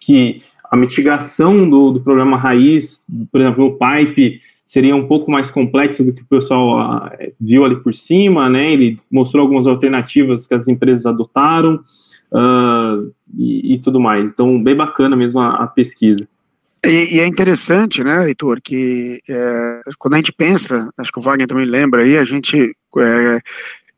que 0.00 0.40
a 0.70 0.76
mitigação 0.76 1.68
do, 1.68 1.92
do 1.92 2.00
problema 2.00 2.36
raiz, 2.36 3.02
por 3.30 3.40
exemplo, 3.40 3.66
o 3.66 3.78
pipe, 3.78 4.40
seria 4.64 4.96
um 4.96 5.06
pouco 5.06 5.30
mais 5.30 5.50
complexa 5.50 6.02
do 6.02 6.12
que 6.12 6.22
o 6.22 6.26
pessoal 6.26 7.06
uh, 7.06 7.10
viu 7.40 7.64
ali 7.64 7.76
por 7.76 7.94
cima, 7.94 8.48
né? 8.48 8.72
Ele 8.72 8.98
mostrou 9.10 9.42
algumas 9.42 9.66
alternativas 9.66 10.46
que 10.46 10.54
as 10.54 10.66
empresas 10.66 11.06
adotaram 11.06 11.80
uh, 12.32 13.12
e, 13.36 13.74
e, 13.74 13.78
tudo 13.78 14.00
mais. 14.00 14.32
Então, 14.32 14.62
bem 14.62 14.74
bacana 14.74 15.14
mesmo 15.14 15.40
a, 15.40 15.56
a, 15.56 15.66
pesquisa. 15.66 16.26
E, 16.84 17.16
e, 17.16 17.20
é 17.20 17.26
interessante, 17.26 18.02
né, 18.02 18.26
Heitor, 18.26 18.60
que 18.62 19.20
é, 19.28 19.80
quando 19.98 20.14
a 20.14 20.16
gente 20.18 20.32
pensa, 20.32 20.90
acho 20.98 21.10
que 21.10 21.18
o 21.18 21.22
Wagner 21.22 21.46
também 21.46 21.64
lembra 21.64 22.02
aí, 22.02 22.18
a 22.18 22.24
gente 22.24 22.76
é, 22.98 23.40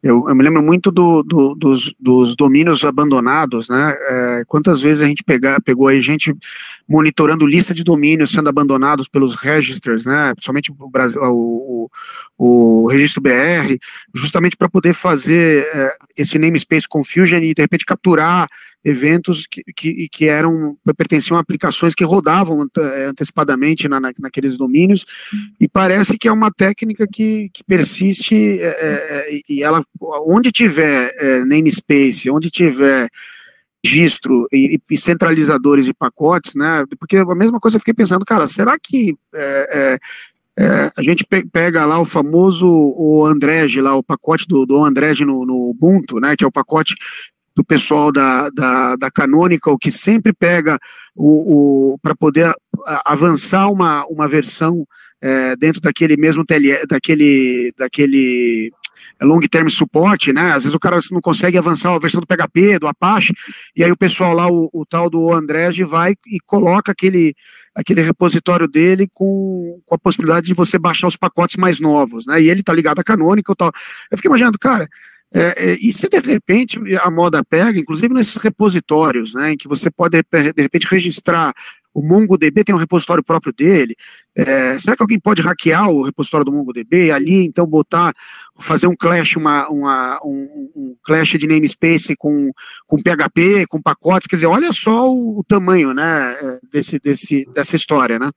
eu, 0.03 0.25
eu, 0.29 0.35
me 0.35 0.43
lembro 0.43 0.63
muito 0.63 0.91
do, 0.91 1.23
do, 1.23 1.55
dos, 1.55 1.93
dos, 1.99 2.37
domínios 2.37 2.85
abandonados, 2.85 3.69
né? 3.69 3.97
É, 3.99 4.45
quantas 4.47 4.81
vezes 4.81 5.03
a 5.03 5.07
gente 5.07 5.25
pega, 5.25 5.61
pegou 5.61 5.89
aí 5.89 6.01
gente 6.03 6.35
monitorando 6.89 7.47
lista 7.47 7.75
de 7.75 7.83
domínios 7.83 8.31
sendo 8.31 8.49
abandonados 8.49 9.09
pelos 9.09 9.35
registers, 9.35 10.05
né? 10.05 10.33
Principalmente 10.35 10.71
o, 10.71 10.89
Brasil, 10.89 11.21
o, 11.23 11.91
o, 12.39 12.85
o 12.85 12.89
registro 12.89 13.23
BR, 13.23 13.79
justamente 14.15 14.57
para 14.57 14.69
poder 14.69 14.93
fazer 14.93 15.67
é, 15.75 15.97
esse 16.17 16.39
namespace 16.39 16.87
confusion 16.87 17.39
e 17.39 17.55
de 17.55 17.63
repente 17.63 17.87
capturar 17.87 18.47
eventos 18.87 19.49
que, 19.51 19.65
que, 19.75 20.09
que 20.09 20.29
eram 20.29 20.79
pertenciam 20.97 21.37
a 21.37 21.41
aplicações 21.41 21.95
que 21.95 22.05
rodavam 22.05 22.65
é, 22.79 23.07
antecipadamente 23.07 23.89
na, 23.89 23.99
na, 23.99 24.13
naqueles 24.21 24.57
domínios 24.57 25.05
e 25.61 25.69
parece 25.69 26.17
que 26.17 26.29
é 26.29 26.33
uma 26.33 26.53
técnica 26.53 27.07
que, 27.07 27.51
que 27.53 27.65
persiste 27.65 28.61
é, 28.61 29.41
e 29.49 29.63
ela 29.63 29.85
onde 30.01 30.53
tiver 30.53 31.13
é, 31.19 31.45
namespace, 31.45 32.31
onde 32.31 32.49
tiver 32.49 33.09
registro 33.85 34.47
e, 34.53 34.79
e, 34.91 34.99
centralizadores 34.99 35.85
de 35.85 35.93
pacotes, 35.95 36.55
né? 36.55 36.85
Porque 36.99 37.17
a 37.17 37.35
mesma 37.35 37.59
coisa 37.59 37.77
eu 37.77 37.81
fiquei 37.81 37.95
pensando, 37.95 38.25
cara, 38.25 38.47
será 38.47 38.77
que 38.79 39.17
é, 39.35 39.99
é, 40.59 40.93
a 40.97 41.03
gente 41.03 41.25
pega 41.53 41.85
lá 41.85 42.01
o 42.01 42.05
famoso 42.05 42.67
o 42.67 43.25
Andrej, 43.27 43.81
lá 43.81 43.95
o 43.95 44.03
pacote 44.03 44.47
do, 44.49 44.65
do 44.65 44.85
Andrej 44.85 45.25
no, 45.25 45.45
no 45.45 45.71
Ubuntu, 45.71 46.19
né? 46.19 46.35
Que 46.37 46.45
é 46.45 46.47
o 46.47 46.53
pacote 46.53 46.95
do 47.57 47.65
pessoal 47.65 48.13
da, 48.13 48.51
da, 48.51 48.97
da 48.97 49.11
Canonical, 49.11 49.79
que 49.79 49.91
sempre 49.91 50.31
pega 50.35 50.79
o, 51.15 51.95
o 51.95 51.99
para 51.99 52.15
poder 52.15 52.55
avançar 53.07 53.71
uma, 53.71 54.05
uma 54.07 54.29
versão 54.29 54.87
é, 55.23 55.57
dentro 55.57 55.81
daquele 55.81 56.19
mesmo 56.19 56.45
TL, 56.45 56.87
daquele, 56.87 57.73
daquele 57.79 58.71
long 59.23 59.41
term 59.41 59.69
support, 59.71 60.29
né? 60.29 60.53
Às 60.53 60.65
vezes 60.65 60.75
o 60.75 60.79
cara 60.79 60.99
não 61.11 61.21
consegue 61.23 61.57
avançar 61.57 61.95
a 61.95 61.99
versão 61.99 62.21
do 62.21 62.27
PHP, 62.27 62.79
do 62.79 62.87
Apache, 62.87 63.33
e 63.75 63.83
aí 63.83 63.91
o 63.91 63.97
pessoal 63.97 64.35
lá, 64.35 64.47
o, 64.47 64.69
o 64.71 64.85
tal 64.85 65.09
do 65.09 65.33
Andrej, 65.33 65.83
vai 65.85 66.15
e 66.27 66.39
coloca 66.41 66.93
aquele, 66.93 67.35
aquele 67.75 68.03
repositório 68.03 68.69
dele 68.69 69.09
com, 69.15 69.81
com 69.87 69.95
a 69.95 69.99
possibilidade 69.99 70.47
de 70.47 70.55
você 70.55 70.79
baixar 70.79 71.07
os 71.07 71.17
pacotes 71.17 71.57
mais 71.57 71.81
novos, 71.81 72.27
né? 72.27 72.43
E 72.43 72.51
ele 72.51 72.63
tá 72.63 72.75
ligado 72.75 72.99
a 72.99 73.05
Canonical 73.05 73.55
e 73.55 73.57
tal. 73.57 73.73
Eu 74.11 74.19
fiquei 74.19 74.29
imaginando, 74.29 74.59
cara, 74.59 74.87
é, 75.35 75.71
é, 75.71 75.77
e 75.81 75.93
se 75.93 76.09
de 76.09 76.19
repente 76.21 76.79
a 76.99 77.11
moda 77.11 77.45
pega, 77.45 77.79
inclusive 77.79 78.13
nesses 78.15 78.37
repositórios, 78.37 79.35
né, 79.35 79.53
em 79.53 79.57
que 79.57 79.69
você 79.69 79.91
pode 79.91 80.17
de 80.23 80.63
repente 80.63 80.87
registrar 80.89 81.53
o 81.97 82.03
MongoDB 82.03 82.63
tem 82.63 82.75
um 82.75 82.79
repositório 82.79 83.25
próprio 83.25 83.55
dele. 83.55 83.97
É, 84.37 84.79
será 84.79 84.95
que 84.95 85.03
alguém 85.03 85.19
pode 85.19 85.41
hackear 85.41 85.89
o 85.89 86.03
repositório 86.03 86.45
do 86.45 86.53
MongoDB 86.53 87.07
e 87.07 87.11
ali 87.11 87.47
então 87.47 87.67
botar, 87.67 88.13
fazer 88.59 88.87
um 88.87 88.95
clash, 88.95 89.37
uma, 89.37 89.67
uma 89.71 90.21
um, 90.23 90.71
um, 90.77 90.97
clash 91.03 91.39
de 91.39 91.47
namespace 91.47 92.15
com, 92.15 92.51
com 92.87 93.03
PHP, 93.03 93.67
com 93.67 93.81
pacotes? 93.81 94.27
Quer 94.27 94.37
dizer, 94.37 94.47
olha 94.47 94.75
só 94.75 95.11
o, 95.11 95.41
o 95.41 95.45
tamanho, 95.45 95.95
né, 95.95 96.37
desse, 96.71 96.99
desse, 96.99 97.51
dessa 97.55 97.77
história, 97.77 98.19
né? 98.19 98.31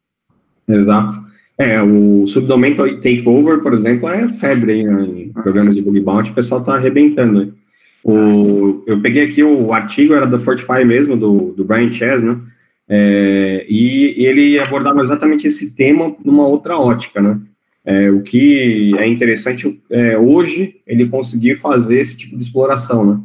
Exato. 0.66 1.14
É, 1.60 1.82
o 1.82 2.26
subdomain 2.26 2.74
takeover, 2.74 3.60
por 3.60 3.74
exemplo, 3.74 4.08
é 4.08 4.30
febre 4.30 4.72
aí, 4.72 4.84
né, 4.86 5.04
em 5.04 5.34
programa 5.34 5.74
de 5.74 5.82
bug 5.82 6.00
bounty, 6.00 6.32
o 6.32 6.34
pessoal 6.34 6.64
tá 6.64 6.76
arrebentando. 6.76 7.54
O, 8.02 8.82
eu 8.88 9.02
peguei 9.02 9.26
aqui 9.26 9.44
o 9.44 9.74
artigo, 9.74 10.14
era 10.14 10.26
da 10.26 10.40
Fortify 10.40 10.86
mesmo, 10.86 11.18
do, 11.18 11.52
do 11.52 11.66
Brian 11.66 11.92
Chess, 11.92 12.24
né? 12.24 12.40
É, 12.88 13.66
e 13.70 14.26
ele 14.26 14.58
abordava 14.58 15.02
exatamente 15.02 15.48
esse 15.48 15.76
tema 15.76 16.16
numa 16.24 16.48
outra 16.48 16.78
ótica, 16.78 17.22
né? 17.22 17.38
É, 17.86 18.10
o 18.10 18.22
que 18.22 18.98
é 18.98 19.06
interessante 19.06 19.82
é, 19.90 20.18
hoje 20.18 20.78
ele 20.88 21.08
conseguir 21.08 21.58
fazer 21.58 22.00
esse 22.00 22.18
tipo 22.18 22.38
de 22.38 22.44
exploração, 22.44 23.06
né? 23.06 23.20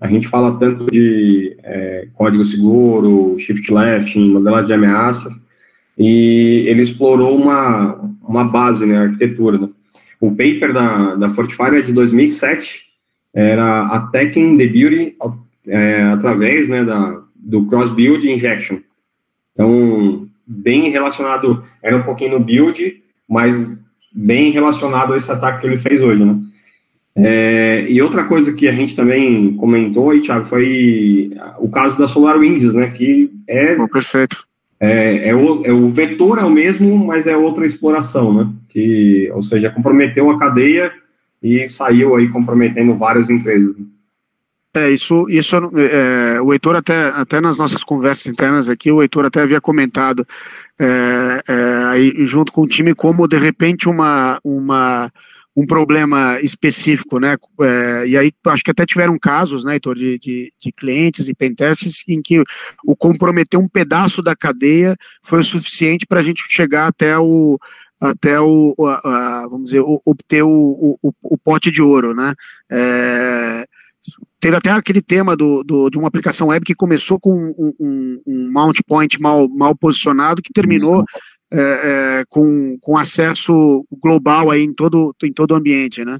A 0.00 0.08
gente 0.08 0.26
fala 0.26 0.58
tanto 0.58 0.86
de 0.86 1.56
é, 1.62 2.08
código 2.14 2.44
seguro, 2.44 3.38
shift 3.38 3.72
left, 3.72 4.18
modelagem 4.18 4.66
de 4.66 4.72
ameaças, 4.74 5.45
e 5.96 6.64
ele 6.66 6.82
explorou 6.82 7.36
uma, 7.36 7.94
uma 8.22 8.44
base, 8.44 8.84
né, 8.84 8.98
arquitetura. 8.98 9.58
Né? 9.58 9.68
O 10.20 10.30
paper 10.30 10.72
da, 10.72 11.14
da 11.14 11.30
Fortify 11.30 11.76
é 11.76 11.82
de 11.82 11.92
2007, 11.92 12.86
era 13.34 13.86
Attacking 13.86 14.56
the 14.56 14.66
Beauty 14.66 15.16
é, 15.68 16.02
através 16.04 16.68
né, 16.68 16.84
da, 16.84 17.22
do 17.34 17.66
Cross-Build 17.66 18.30
Injection. 18.30 18.78
Então, 19.52 20.28
bem 20.46 20.90
relacionado, 20.90 21.62
era 21.82 21.96
um 21.96 22.02
pouquinho 22.02 22.38
no 22.38 22.44
build, 22.44 23.02
mas 23.28 23.82
bem 24.12 24.50
relacionado 24.50 25.12
a 25.12 25.16
esse 25.16 25.30
ataque 25.30 25.60
que 25.60 25.66
ele 25.66 25.78
fez 25.78 26.02
hoje, 26.02 26.24
né? 26.24 26.38
É, 27.18 27.86
e 27.88 28.02
outra 28.02 28.24
coisa 28.24 28.52
que 28.52 28.68
a 28.68 28.72
gente 28.72 28.94
também 28.94 29.54
comentou 29.54 30.10
aí, 30.10 30.20
Thiago, 30.20 30.44
foi 30.44 31.30
o 31.58 31.68
caso 31.70 31.98
da 31.98 32.06
SolarWinds, 32.06 32.74
né? 32.74 32.90
Que 32.90 33.30
é. 33.48 33.74
Oh, 33.80 33.88
perfeito. 33.88 34.45
É, 34.78 35.30
é, 35.30 35.34
o, 35.34 35.64
é, 35.64 35.72
o, 35.72 35.88
vetor 35.88 36.38
é 36.38 36.44
o 36.44 36.50
mesmo, 36.50 36.96
mas 36.98 37.26
é 37.26 37.36
outra 37.36 37.64
exploração, 37.64 38.32
né? 38.32 38.52
Que, 38.68 39.30
ou 39.32 39.40
seja, 39.40 39.70
comprometeu 39.70 40.30
a 40.30 40.38
cadeia 40.38 40.92
e 41.42 41.66
saiu 41.66 42.14
aí 42.14 42.28
comprometendo 42.28 42.94
várias 42.94 43.30
empresas. 43.30 43.74
É, 44.76 44.90
isso, 44.90 45.26
isso 45.30 45.56
é, 45.56 46.38
o 46.42 46.52
Heitor 46.52 46.76
até, 46.76 47.08
até 47.08 47.40
nas 47.40 47.56
nossas 47.56 47.82
conversas 47.82 48.26
internas 48.26 48.68
aqui, 48.68 48.92
o 48.92 49.00
Heitor 49.00 49.24
até 49.24 49.40
havia 49.40 49.58
comentado 49.58 50.26
é, 50.78 51.42
é, 51.48 51.84
aí, 51.86 52.26
junto 52.26 52.52
com 52.52 52.60
o 52.60 52.68
time 52.68 52.94
como 52.94 53.26
de 53.26 53.38
repente 53.38 53.88
uma, 53.88 54.38
uma, 54.44 55.10
um 55.56 55.66
problema 55.66 56.38
específico, 56.40 57.18
né? 57.18 57.36
É, 57.60 58.06
e 58.06 58.16
aí 58.16 58.32
acho 58.46 58.62
que 58.62 58.70
até 58.70 58.84
tiveram 58.84 59.18
casos, 59.18 59.64
né, 59.64 59.74
Heitor, 59.74 59.94
de, 59.96 60.18
de, 60.18 60.52
de 60.60 60.72
clientes 60.72 61.28
e 61.28 61.34
pentests 61.34 62.02
em 62.06 62.20
que 62.20 62.42
o 62.84 62.94
comprometer 62.94 63.58
um 63.58 63.68
pedaço 63.68 64.20
da 64.20 64.36
cadeia 64.36 64.94
foi 65.22 65.40
o 65.40 65.44
suficiente 65.44 66.06
para 66.06 66.20
a 66.20 66.22
gente 66.22 66.44
chegar 66.48 66.86
até 66.86 67.18
o 67.18 67.58
até 67.98 68.38
o, 68.38 68.74
a, 68.80 69.40
a, 69.44 69.48
vamos 69.48 69.70
dizer, 69.70 69.82
obter 70.04 70.42
o, 70.42 70.98
o, 71.02 71.14
o, 71.22 71.38
pote 71.38 71.70
de 71.70 71.80
ouro, 71.80 72.14
né? 72.14 72.34
É, 72.70 73.64
Teve 74.38 74.56
até 74.56 74.70
aquele 74.70 75.00
tema 75.00 75.36
do, 75.36 75.64
do, 75.64 75.90
de 75.90 75.98
uma 75.98 76.08
aplicação 76.08 76.48
web 76.48 76.64
que 76.64 76.74
começou 76.74 77.18
com 77.18 77.32
um, 77.32 77.72
um, 77.80 78.22
um 78.26 78.52
mount 78.52 78.78
point 78.86 79.20
mal, 79.20 79.48
mal 79.48 79.74
posicionado, 79.74 80.42
que 80.42 80.52
terminou 80.52 81.04
é, 81.52 81.60
é, 82.20 82.24
com, 82.28 82.76
com 82.80 82.96
acesso 82.96 83.84
global 84.02 84.50
aí 84.50 84.62
em 84.62 84.74
todo, 84.74 85.14
em 85.22 85.32
todo 85.32 85.52
o 85.52 85.54
ambiente, 85.54 86.04
né? 86.04 86.18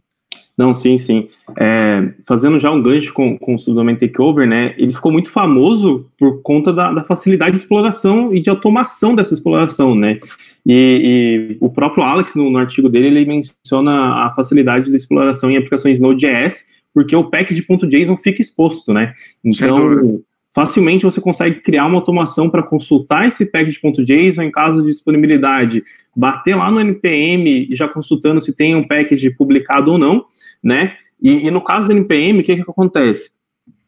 Não, 0.57 0.73
sim, 0.73 0.97
sim. 0.97 1.29
É, 1.59 2.15
fazendo 2.27 2.59
já 2.59 2.71
um 2.71 2.81
gancho 2.81 3.13
com, 3.13 3.37
com 3.39 3.57
o 3.57 3.59
Subdomain 3.59 3.97
Takeover, 3.97 4.49
né, 4.49 4.75
ele 4.79 4.95
ficou 4.95 5.13
muito 5.13 5.31
famoso 5.31 6.11
por 6.19 6.41
conta 6.41 6.73
da, 6.73 6.93
da 6.93 7.05
facilidade 7.05 7.57
de 7.57 7.63
exploração 7.63 8.35
e 8.35 8.41
de 8.41 8.49
automação 8.49 9.15
dessa 9.15 9.35
exploração, 9.35 9.95
né, 9.95 10.19
e, 10.65 11.53
e 11.53 11.59
o 11.61 11.71
próprio 11.71 12.03
Alex, 12.03 12.35
no, 12.35 12.51
no, 12.51 12.59
artigo 12.59 12.89
dele, 12.89 13.07
ele 13.07 13.27
menciona 13.27 14.25
a 14.25 14.35
facilidade 14.35 14.91
de 14.91 14.97
exploração 14.97 15.51
em 15.51 15.59
aplicações 15.59 16.01
Node.js, 16.01 16.65
porque 16.93 17.15
o 17.15 17.25
package.json 17.25 18.17
fica 18.17 18.41
exposto, 18.41 18.91
né? 18.91 19.13
Então, 19.45 20.23
facilmente 20.57 21.05
você 21.05 21.21
consegue 21.21 21.61
criar 21.61 21.85
uma 21.85 21.97
automação 21.97 22.49
para 22.49 22.63
consultar 22.63 23.29
esse 23.29 23.45
package.json 23.45 24.43
em 24.43 24.51
caso 24.51 24.81
de 24.81 24.89
disponibilidade, 24.89 25.85
bater 26.17 26.57
lá 26.57 26.71
no 26.71 26.81
npm 26.81 27.69
já 27.73 27.87
consultando 27.87 28.41
se 28.41 28.57
tem 28.57 28.75
um 28.75 28.89
package 28.89 29.29
publicado 29.37 29.93
ou 29.93 29.99
não, 29.99 30.25
né? 30.65 30.95
E, 31.21 31.47
e 31.47 31.51
no 31.51 31.61
caso 31.61 31.89
do 31.89 31.95
npm, 31.95 32.41
o 32.41 32.43
que, 32.43 32.57
que 32.57 32.63
acontece? 32.63 33.33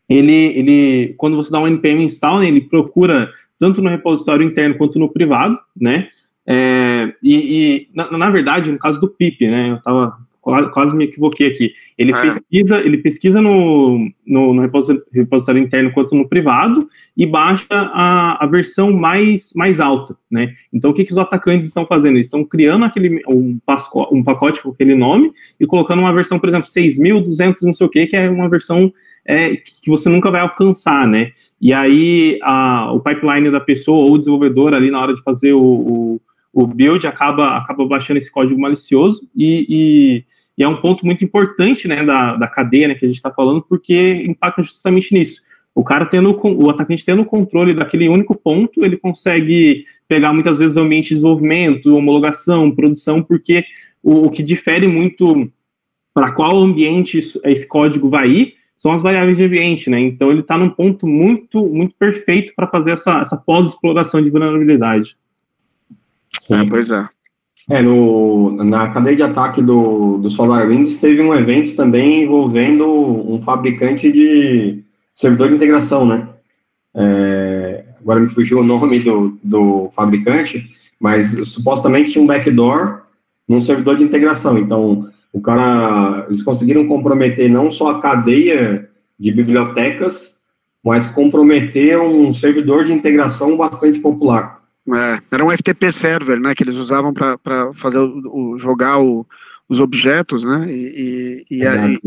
Ele, 0.06 0.58
ele, 0.58 1.14
quando 1.16 1.36
você 1.36 1.50
dá 1.50 1.58
um 1.58 1.66
npm 1.66 2.02
install, 2.02 2.42
ele 2.44 2.60
procura 2.60 3.30
tanto 3.58 3.80
no 3.80 3.88
repositório 3.88 4.46
interno 4.46 4.76
quanto 4.76 4.98
no 4.98 5.08
privado, 5.08 5.58
né? 5.74 6.08
É, 6.46 7.14
e, 7.22 7.34
e 7.34 7.88
na, 7.94 8.10
na, 8.10 8.30
verdade, 8.30 8.70
no 8.70 8.78
caso 8.78 9.00
do 9.00 9.08
pip, 9.08 9.46
né? 9.48 9.70
Eu 9.70 9.76
estava 9.76 10.18
quase 10.40 10.96
me 10.96 11.04
equivoquei 11.04 11.48
aqui. 11.48 11.72
Ele 11.96 12.12
é. 12.12 12.20
pesquisa, 12.20 12.78
ele 12.80 12.98
pesquisa 12.98 13.42
no, 13.42 14.10
no, 14.26 14.54
no 14.54 14.62
repositório, 14.62 15.04
repositório, 15.12 15.62
interno 15.62 15.92
quanto 15.92 16.14
no 16.14 16.28
privado 16.28 16.88
e 17.16 17.26
baixa 17.26 17.66
a, 17.70 18.42
a 18.42 18.46
versão 18.46 18.92
mais, 18.92 19.52
mais 19.54 19.80
alta, 19.80 20.16
né? 20.30 20.54
Então, 20.72 20.90
o 20.90 20.94
que, 20.94 21.04
que 21.04 21.12
os 21.12 21.18
atacantes 21.18 21.66
estão 21.66 21.86
fazendo? 21.86 22.16
Eles 22.16 22.26
estão 22.26 22.44
criando 22.44 22.84
aquele, 22.84 23.22
um, 23.28 23.58
pasco, 23.64 24.08
um 24.12 24.22
pacote 24.22 24.62
com 24.62 24.70
aquele 24.70 24.94
nome 24.94 25.32
e 25.60 25.66
colocando 25.66 26.00
uma 26.00 26.14
versão, 26.14 26.38
por 26.38 26.48
exemplo, 26.48 26.68
6.200 26.68 27.62
não 27.62 27.72
sei 27.72 27.86
o 27.86 27.90
que, 27.90 28.06
que 28.06 28.16
é 28.16 28.30
uma 28.30 28.48
versão 28.48 28.92
é, 29.26 29.56
que 29.56 29.90
você 29.90 30.08
nunca 30.08 30.30
vai 30.30 30.40
alcançar, 30.40 31.06
né? 31.06 31.32
E 31.60 31.72
aí, 31.72 32.38
a, 32.42 32.92
o 32.92 33.00
pipeline 33.00 33.50
da 33.50 33.60
pessoa 33.60 34.04
ou 34.04 34.14
o 34.14 34.18
desenvolvedor 34.18 34.72
ali 34.72 34.90
na 34.90 35.00
hora 35.00 35.12
de 35.12 35.22
fazer 35.22 35.52
o, 35.52 35.60
o 35.60 36.20
o 36.60 36.66
build 36.66 37.06
acaba, 37.06 37.56
acaba 37.56 37.86
baixando 37.86 38.18
esse 38.18 38.32
código 38.32 38.60
malicioso 38.60 39.30
e, 39.32 39.64
e, 39.68 40.24
e 40.58 40.64
é 40.64 40.66
um 40.66 40.80
ponto 40.80 41.06
muito 41.06 41.24
importante 41.24 41.86
né, 41.86 42.04
da, 42.04 42.34
da 42.34 42.48
cadeia 42.48 42.88
né, 42.88 42.96
que 42.96 43.04
a 43.04 43.08
gente 43.08 43.18
está 43.18 43.30
falando, 43.30 43.62
porque 43.62 44.24
impacta 44.26 44.60
justamente 44.64 45.14
nisso. 45.14 45.40
O 45.72 45.84
cara 45.84 46.04
tendo, 46.04 46.36
o 46.42 46.68
atacante 46.68 47.04
tendo 47.04 47.22
o 47.22 47.24
controle 47.24 47.74
daquele 47.74 48.08
único 48.08 48.34
ponto, 48.34 48.84
ele 48.84 48.96
consegue 48.96 49.84
pegar 50.08 50.32
muitas 50.32 50.58
vezes 50.58 50.76
o 50.76 50.80
ambiente 50.80 51.10
de 51.10 51.14
desenvolvimento, 51.14 51.94
homologação, 51.94 52.74
produção, 52.74 53.22
porque 53.22 53.64
o, 54.02 54.26
o 54.26 54.30
que 54.30 54.42
difere 54.42 54.88
muito 54.88 55.48
para 56.12 56.32
qual 56.32 56.58
ambiente 56.58 57.20
esse 57.44 57.68
código 57.68 58.10
vai 58.10 58.28
ir 58.28 58.54
são 58.74 58.90
as 58.90 59.00
variáveis 59.00 59.36
de 59.36 59.44
ambiente, 59.44 59.88
né? 59.88 60.00
Então 60.00 60.32
ele 60.32 60.40
está 60.40 60.58
num 60.58 60.70
ponto 60.70 61.06
muito, 61.06 61.64
muito 61.68 61.94
perfeito 61.96 62.52
para 62.56 62.66
fazer 62.66 62.94
essa, 62.94 63.20
essa 63.20 63.36
pós-exploração 63.36 64.20
de 64.20 64.28
vulnerabilidade. 64.28 65.16
Sim. 66.48 66.54
É, 66.54 66.64
pois 66.64 66.90
é. 66.90 67.06
É, 67.70 67.82
no, 67.82 68.64
na 68.64 68.88
cadeia 68.88 69.14
de 69.14 69.22
ataque 69.22 69.60
do, 69.60 70.16
do 70.16 70.30
SolarWinds 70.30 70.96
teve 70.96 71.20
um 71.20 71.34
evento 71.34 71.76
também 71.76 72.24
envolvendo 72.24 72.86
um 72.86 73.38
fabricante 73.42 74.10
de 74.10 74.82
servidor 75.14 75.50
de 75.50 75.56
integração, 75.56 76.06
né? 76.06 76.26
É, 76.94 77.84
agora 78.00 78.18
me 78.18 78.30
fugiu 78.30 78.60
o 78.60 78.64
nome 78.64 79.00
do, 79.00 79.38
do 79.44 79.90
fabricante, 79.94 80.70
mas 80.98 81.26
supostamente 81.46 82.12
tinha 82.12 82.24
um 82.24 82.26
backdoor 82.26 83.02
num 83.46 83.60
servidor 83.60 83.96
de 83.96 84.04
integração. 84.04 84.56
Então, 84.56 85.10
o 85.30 85.40
cara, 85.42 86.24
eles 86.28 86.42
conseguiram 86.42 86.88
comprometer 86.88 87.50
não 87.50 87.70
só 87.70 87.90
a 87.90 88.00
cadeia 88.00 88.88
de 89.20 89.30
bibliotecas, 89.30 90.38
mas 90.82 91.06
comprometer 91.08 92.00
um 92.00 92.32
servidor 92.32 92.84
de 92.84 92.94
integração 92.94 93.54
bastante 93.58 93.98
popular. 93.98 94.57
É, 94.94 95.20
era 95.30 95.44
um 95.44 95.50
FTP 95.50 95.92
server, 95.92 96.40
né, 96.40 96.54
que 96.54 96.62
eles 96.62 96.76
usavam 96.76 97.12
para 97.12 97.72
fazer 97.74 97.98
o, 97.98 98.52
o 98.54 98.58
jogar 98.58 98.98
o, 98.98 99.26
os 99.68 99.80
objetos, 99.80 100.44
né, 100.44 100.66
e, 100.70 101.44
e, 101.50 101.58
e, 101.58 101.66
é, 101.66 101.98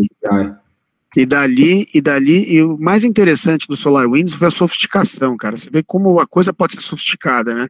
e, 1.15 1.25
dali, 1.25 1.87
e 1.93 2.01
dali, 2.01 2.53
e 2.53 2.63
o 2.63 2.77
mais 2.79 3.03
interessante 3.03 3.67
do 3.67 3.77
SolarWinds 3.77 4.33
foi 4.33 4.47
a 4.47 4.51
sofisticação, 4.51 5.37
cara, 5.37 5.57
você 5.57 5.69
vê 5.69 5.83
como 5.83 6.19
a 6.19 6.25
coisa 6.25 6.51
pode 6.51 6.73
ser 6.73 6.81
sofisticada, 6.81 7.53
né, 7.53 7.67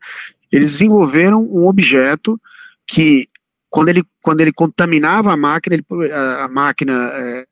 eles 0.51 0.73
desenvolveram 0.73 1.41
um 1.43 1.67
objeto 1.67 2.39
que 2.87 3.27
quando 3.69 3.89
ele, 3.89 4.03
quando 4.21 4.41
ele 4.41 4.51
contaminava 4.51 5.33
a 5.33 5.37
máquina, 5.37 5.75
ele, 5.75 6.11
a, 6.13 6.45
a, 6.45 6.47
máquina 6.49 6.93
é, 7.13 7.45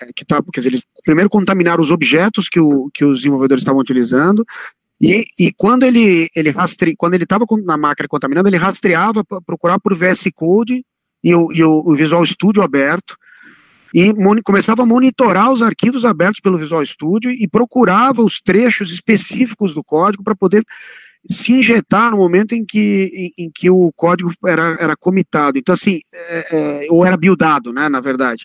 é 0.00 0.06
que 0.14 0.24
tá, 0.24 0.40
quer 0.52 0.60
dizer, 0.60 0.74
ele 0.74 0.82
primeiro 1.04 1.28
contaminaram 1.28 1.82
os 1.82 1.90
objetos 1.90 2.48
que, 2.48 2.60
o, 2.60 2.88
que 2.94 3.04
os 3.04 3.18
desenvolvedores 3.18 3.62
estavam 3.62 3.80
utilizando, 3.80 4.44
e, 5.04 5.26
e 5.38 5.52
quando 5.52 5.84
ele, 5.84 6.28
ele 6.34 6.50
rastre, 6.50 6.96
quando 6.96 7.12
ele 7.12 7.24
estava 7.24 7.44
na 7.62 7.76
máquina 7.76 8.08
contaminando, 8.08 8.48
ele 8.48 8.56
rastreava 8.56 9.22
para 9.22 9.40
procurar 9.42 9.78
por 9.78 9.94
VS 9.94 10.30
Code 10.34 10.82
e 11.22 11.34
o, 11.34 11.52
e 11.52 11.62
o, 11.62 11.94
Visual 11.94 12.24
Studio 12.24 12.62
aberto, 12.62 13.16
e 13.92 14.12
começava 14.42 14.82
a 14.82 14.86
monitorar 14.86 15.52
os 15.52 15.62
arquivos 15.62 16.04
abertos 16.04 16.40
pelo 16.40 16.58
Visual 16.58 16.84
Studio 16.84 17.30
e 17.30 17.46
procurava 17.46 18.22
os 18.22 18.40
trechos 18.40 18.90
específicos 18.90 19.74
do 19.74 19.84
código 19.84 20.24
para 20.24 20.34
poder 20.34 20.64
se 21.30 21.52
injetar 21.52 22.10
no 22.10 22.16
momento 22.16 22.54
em 22.54 22.64
que, 22.64 23.32
em, 23.36 23.44
em, 23.44 23.50
que 23.50 23.70
o 23.70 23.92
código 23.94 24.32
era, 24.44 24.76
era 24.80 24.96
comitado. 24.96 25.58
Então, 25.58 25.72
assim, 25.72 26.00
é, 26.12 26.46
é, 26.50 26.86
ou 26.90 27.04
era 27.04 27.16
buildado, 27.16 27.72
né, 27.72 27.88
na 27.88 28.00
verdade. 28.00 28.44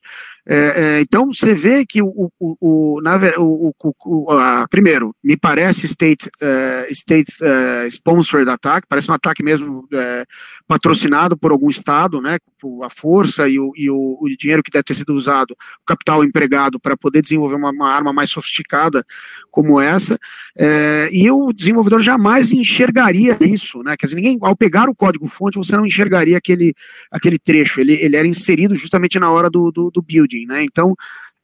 É, 0.51 0.55
é, 0.55 1.01
então, 1.01 1.27
você 1.27 1.53
vê 1.53 1.85
que 1.85 2.01
o, 2.01 2.31
o, 2.39 2.55
o, 2.59 3.01
na, 3.03 3.17
o, 3.37 3.71
o 4.03 4.31
a, 4.31 4.67
primeiro, 4.67 5.15
me 5.23 5.37
parece 5.37 5.85
state, 5.85 6.27
uh, 6.41 6.91
state 6.91 7.31
uh, 7.39 7.87
sponsored 7.87 8.49
attack, 8.49 8.87
parece 8.89 9.11
um 9.11 9.13
ataque 9.13 9.43
mesmo 9.43 9.81
uh, 9.81 10.25
patrocinado 10.67 11.37
por 11.37 11.51
algum 11.51 11.69
estado, 11.69 12.19
né, 12.19 12.39
a 12.83 12.89
força 12.89 13.47
e, 13.47 13.59
o, 13.59 13.71
e 13.75 13.91
o, 13.91 14.17
dinheiro 14.39 14.63
que 14.63 14.71
deve 14.71 14.83
ter 14.83 14.95
sido 14.95 15.13
usado, 15.13 15.51
o 15.51 15.85
capital 15.85 16.23
empregado 16.23 16.79
para 16.79 16.97
poder 16.97 17.21
desenvolver 17.21 17.55
uma, 17.55 17.69
uma, 17.69 17.89
arma 17.89 18.11
mais 18.11 18.31
sofisticada 18.31 19.05
como 19.51 19.79
essa, 19.79 20.17
e 21.11 21.29
o 21.29 21.53
desenvolvedor 21.53 22.01
jamais 22.01 22.51
enxergaria 22.51 23.37
isso, 23.39 23.83
né, 23.83 23.95
quer 23.95 24.07
dizer, 24.07 24.15
ninguém, 24.15 24.37
ao 24.41 24.55
pegar 24.55 24.89
o 24.89 24.95
código-fonte, 24.95 25.57
você 25.57 25.77
não 25.77 25.85
enxergaria 25.85 26.37
aquele, 26.37 26.73
aquele 27.11 27.37
trecho, 27.37 27.79
ele, 27.79 27.93
ele 27.93 28.15
era 28.15 28.27
inserido 28.27 28.75
justamente 28.75 29.19
na 29.19 29.31
hora 29.31 29.49
do, 29.49 29.71
do, 29.71 29.91
do 29.91 30.01
building, 30.01 30.38
né? 30.45 30.63
Então, 30.63 30.95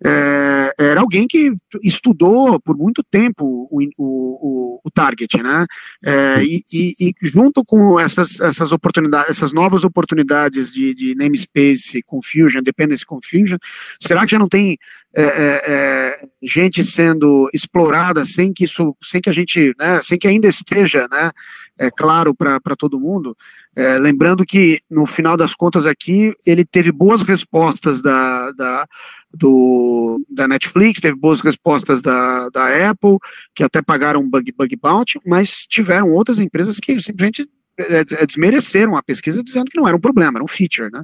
é, 0.03 0.73
era 0.77 0.99
alguém 0.99 1.25
que 1.25 1.53
estudou 1.81 2.59
por 2.59 2.75
muito 2.75 3.01
tempo 3.03 3.67
o, 3.71 3.79
o, 3.97 4.81
o 4.83 4.91
target, 4.91 5.41
né? 5.41 5.65
É, 6.03 6.43
e, 6.43 6.63
e, 6.71 6.95
e, 6.99 7.13
junto 7.21 7.63
com 7.63 7.97
essas, 7.99 8.39
essas 8.41 8.71
oportunidades, 8.73 9.29
essas 9.29 9.53
novas 9.53 9.83
oportunidades 9.85 10.73
de, 10.73 10.93
de 10.93 11.15
namespace 11.15 12.03
confusion, 12.03 12.61
dependency 12.61 13.05
confusion, 13.05 13.57
será 13.99 14.25
que 14.25 14.31
já 14.31 14.39
não 14.39 14.49
tem 14.49 14.77
é, 15.15 15.23
é, 15.23 15.61
é 15.65 16.27
gente 16.43 16.83
sendo 16.83 17.49
explorada 17.53 18.25
sem 18.25 18.53
que 18.53 18.65
isso, 18.65 18.95
sem 19.01 19.21
que 19.21 19.29
a 19.29 19.33
gente, 19.33 19.73
né, 19.79 20.01
sem 20.01 20.19
que 20.19 20.27
ainda 20.27 20.47
esteja, 20.47 21.07
né, 21.09 21.31
é 21.77 21.89
claro 21.89 22.35
para 22.35 22.75
todo 22.77 22.99
mundo? 22.99 23.35
É, 23.75 23.97
lembrando 23.97 24.45
que, 24.45 24.79
no 24.89 25.05
final 25.05 25.35
das 25.35 25.53
contas, 25.53 25.85
aqui, 25.85 26.33
ele 26.45 26.63
teve 26.63 26.91
boas 26.93 27.21
respostas 27.21 28.01
da, 28.01 28.51
da, 28.53 28.87
do, 29.33 29.84
da 30.29 30.47
Netflix, 30.47 30.99
teve 30.99 31.17
boas 31.17 31.41
respostas 31.41 32.01
da, 32.01 32.49
da 32.49 32.89
Apple, 32.89 33.17
que 33.53 33.63
até 33.63 33.81
pagaram 33.81 34.21
um 34.21 34.29
bug, 34.29 34.51
bug 34.51 34.75
bounty, 34.75 35.19
mas 35.25 35.65
tiveram 35.67 36.11
outras 36.11 36.39
empresas 36.39 36.79
que 36.79 36.99
simplesmente 36.99 37.47
é, 37.77 37.99
é, 37.99 38.25
desmereceram 38.25 38.95
a 38.95 39.03
pesquisa 39.03 39.43
dizendo 39.43 39.69
que 39.69 39.77
não 39.77 39.87
era 39.87 39.97
um 39.97 40.01
problema, 40.01 40.37
era 40.37 40.43
um 40.43 40.47
feature, 40.47 40.89
né? 40.91 41.03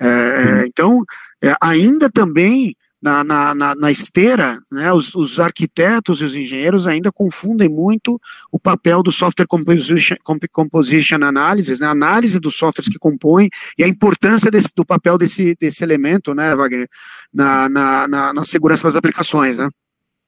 É, 0.00 0.64
Então, 0.66 1.04
é, 1.42 1.54
ainda 1.60 2.10
também 2.10 2.74
na, 3.00 3.22
na, 3.22 3.54
na, 3.54 3.74
na 3.74 3.90
esteira, 3.90 4.58
né, 4.70 4.92
os, 4.92 5.14
os, 5.14 5.38
arquitetos 5.38 6.20
e 6.20 6.24
os 6.24 6.34
engenheiros 6.34 6.86
ainda 6.86 7.12
confundem 7.12 7.68
muito 7.68 8.20
o 8.50 8.58
papel 8.58 9.02
do 9.02 9.12
software 9.12 9.46
composition, 9.46 10.16
composition 10.50 11.16
analysis, 11.22 11.78
né, 11.78 11.86
análise 11.86 12.40
dos 12.40 12.56
softwares 12.56 12.90
que 12.90 12.98
compõem 12.98 13.48
e 13.78 13.84
a 13.84 13.88
importância 13.88 14.50
desse, 14.50 14.68
do 14.76 14.84
papel 14.84 15.16
desse, 15.16 15.54
desse 15.60 15.84
elemento, 15.84 16.34
né, 16.34 16.54
Wagner, 16.54 16.88
na, 17.32 17.68
na, 17.68 18.08
na, 18.08 18.32
na 18.32 18.44
segurança 18.44 18.84
das 18.84 18.96
aplicações, 18.96 19.58
né? 19.58 19.68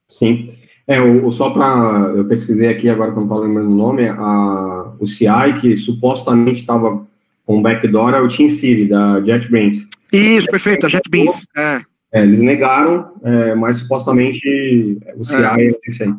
Sim. 0.09 0.49
É, 0.87 1.01
o, 1.01 1.27
o 1.27 1.33
só 1.33 1.51
para 1.51 2.13
eu 2.17 2.25
pesquisei 2.25 2.69
aqui 2.69 2.89
agora 2.89 3.13
que 3.13 3.19
eu 3.19 3.25
não 3.25 3.29
estou 3.29 3.41
lembrando 3.41 3.71
o 3.71 3.77
nome, 3.77 4.09
a, 4.09 4.93
o 4.99 5.07
CI 5.07 5.61
que 5.61 5.77
supostamente 5.77 6.61
estava 6.61 7.07
com 7.45 7.63
backdoor 7.63 8.15
é 8.15 8.21
o 8.21 8.29
Team 8.29 8.49
City 8.49 8.87
da 8.87 9.21
JetBrains. 9.21 9.87
Isso, 10.13 10.49
perfeito, 10.49 10.87
a 10.87 10.89
JetBrains. 10.89 11.47
É. 11.57 11.81
É, 12.13 12.23
eles 12.23 12.41
negaram, 12.41 13.13
é, 13.23 13.55
mas 13.55 13.77
supostamente 13.77 14.99
o 15.17 15.27
CA 15.27 15.55
é, 15.59 15.69
é 15.69 15.75
isso 15.87 16.03
aí. 16.03 16.13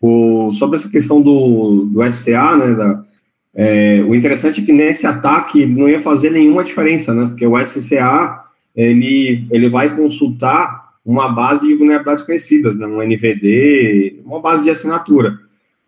O, 0.00 0.52
sobre 0.52 0.76
essa 0.76 0.88
questão 0.88 1.20
do, 1.20 1.86
do 1.86 2.12
SCA, 2.12 2.56
né, 2.56 2.74
da, 2.74 3.04
é, 3.54 4.04
o 4.06 4.14
interessante 4.14 4.60
é 4.60 4.64
que 4.64 4.72
nesse 4.72 5.06
ataque 5.06 5.64
não 5.64 5.88
ia 5.88 6.00
fazer 6.00 6.30
nenhuma 6.30 6.64
diferença, 6.64 7.14
né, 7.14 7.26
porque 7.26 7.46
o 7.46 7.64
SCA, 7.64 8.40
ele, 8.74 9.46
ele 9.50 9.68
vai 9.68 9.94
consultar 9.94 10.92
uma 11.04 11.28
base 11.28 11.66
de 11.66 11.74
vulnerabilidades 11.74 12.24
conhecidas, 12.24 12.76
né, 12.76 12.86
um 12.86 13.00
NVD, 13.00 14.20
uma 14.24 14.40
base 14.40 14.64
de 14.64 14.70
assinatura, 14.70 15.38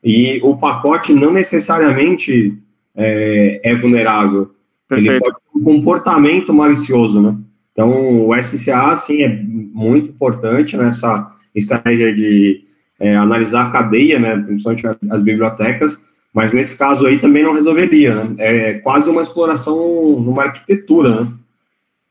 e 0.03 0.41
o 0.43 0.57
pacote 0.57 1.13
não 1.13 1.33
necessariamente 1.33 2.57
é, 2.95 3.61
é 3.63 3.75
vulnerável, 3.75 4.53
Perfeito. 4.89 5.11
ele 5.11 5.21
pode 5.21 5.35
ter 5.35 5.59
um 5.59 5.63
comportamento 5.63 6.55
malicioso, 6.55 7.21
né, 7.21 7.37
então, 7.77 8.27
o 8.27 8.43
SCA, 8.43 8.97
sim, 8.97 9.23
é 9.23 9.29
muito 9.29 10.09
importante 10.09 10.79
nessa 10.79 11.31
estratégia 11.55 12.15
de 12.15 12.65
é, 12.99 13.15
analisar 13.15 13.67
a 13.67 13.71
cadeia, 13.71 14.19
né, 14.19 14.35
principalmente 14.39 14.87
as 15.11 15.21
bibliotecas, 15.21 16.01
mas 16.33 16.55
nesse 16.55 16.79
caso 16.79 17.07
aí 17.07 17.21
também 17.21 17.43
não 17.43 17.53
resolveria, 17.53 18.15
né? 18.15 18.35
É 18.39 18.75
quase 18.75 19.11
uma 19.11 19.21
exploração 19.21 19.77
numa 20.21 20.45
arquitetura, 20.45 21.21
né? 21.21 21.33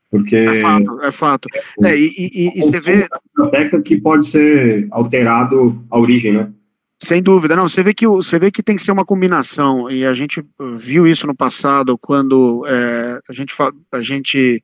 Porque... 0.08 0.36
É 0.36 0.62
fato, 0.62 1.00
é 1.02 1.12
fato. 1.12 1.48
É, 1.82 1.90
é 1.90 1.96
e, 1.96 2.12
e, 2.16 2.58
e 2.58 2.62
você 2.62 2.80
vê... 2.80 3.08
biblioteca 3.34 3.82
que 3.82 3.96
pode 4.00 4.28
ser 4.28 4.86
alterado 4.92 5.84
a 5.90 5.98
origem, 5.98 6.32
né? 6.32 6.48
Sem 6.98 7.22
dúvida, 7.22 7.54
não. 7.54 7.68
Você 7.68 7.82
vê 7.82 7.92
que 7.92 8.06
você 8.06 8.38
vê 8.38 8.50
que 8.50 8.62
tem 8.62 8.76
que 8.76 8.82
ser 8.82 8.92
uma 8.92 9.04
combinação 9.04 9.90
e 9.90 10.04
a 10.04 10.14
gente 10.14 10.42
viu 10.76 11.06
isso 11.06 11.26
no 11.26 11.36
passado 11.36 11.98
quando 11.98 12.64
é, 12.66 13.20
a 13.28 13.32
gente 13.32 13.52
a 13.92 14.02
gente 14.02 14.62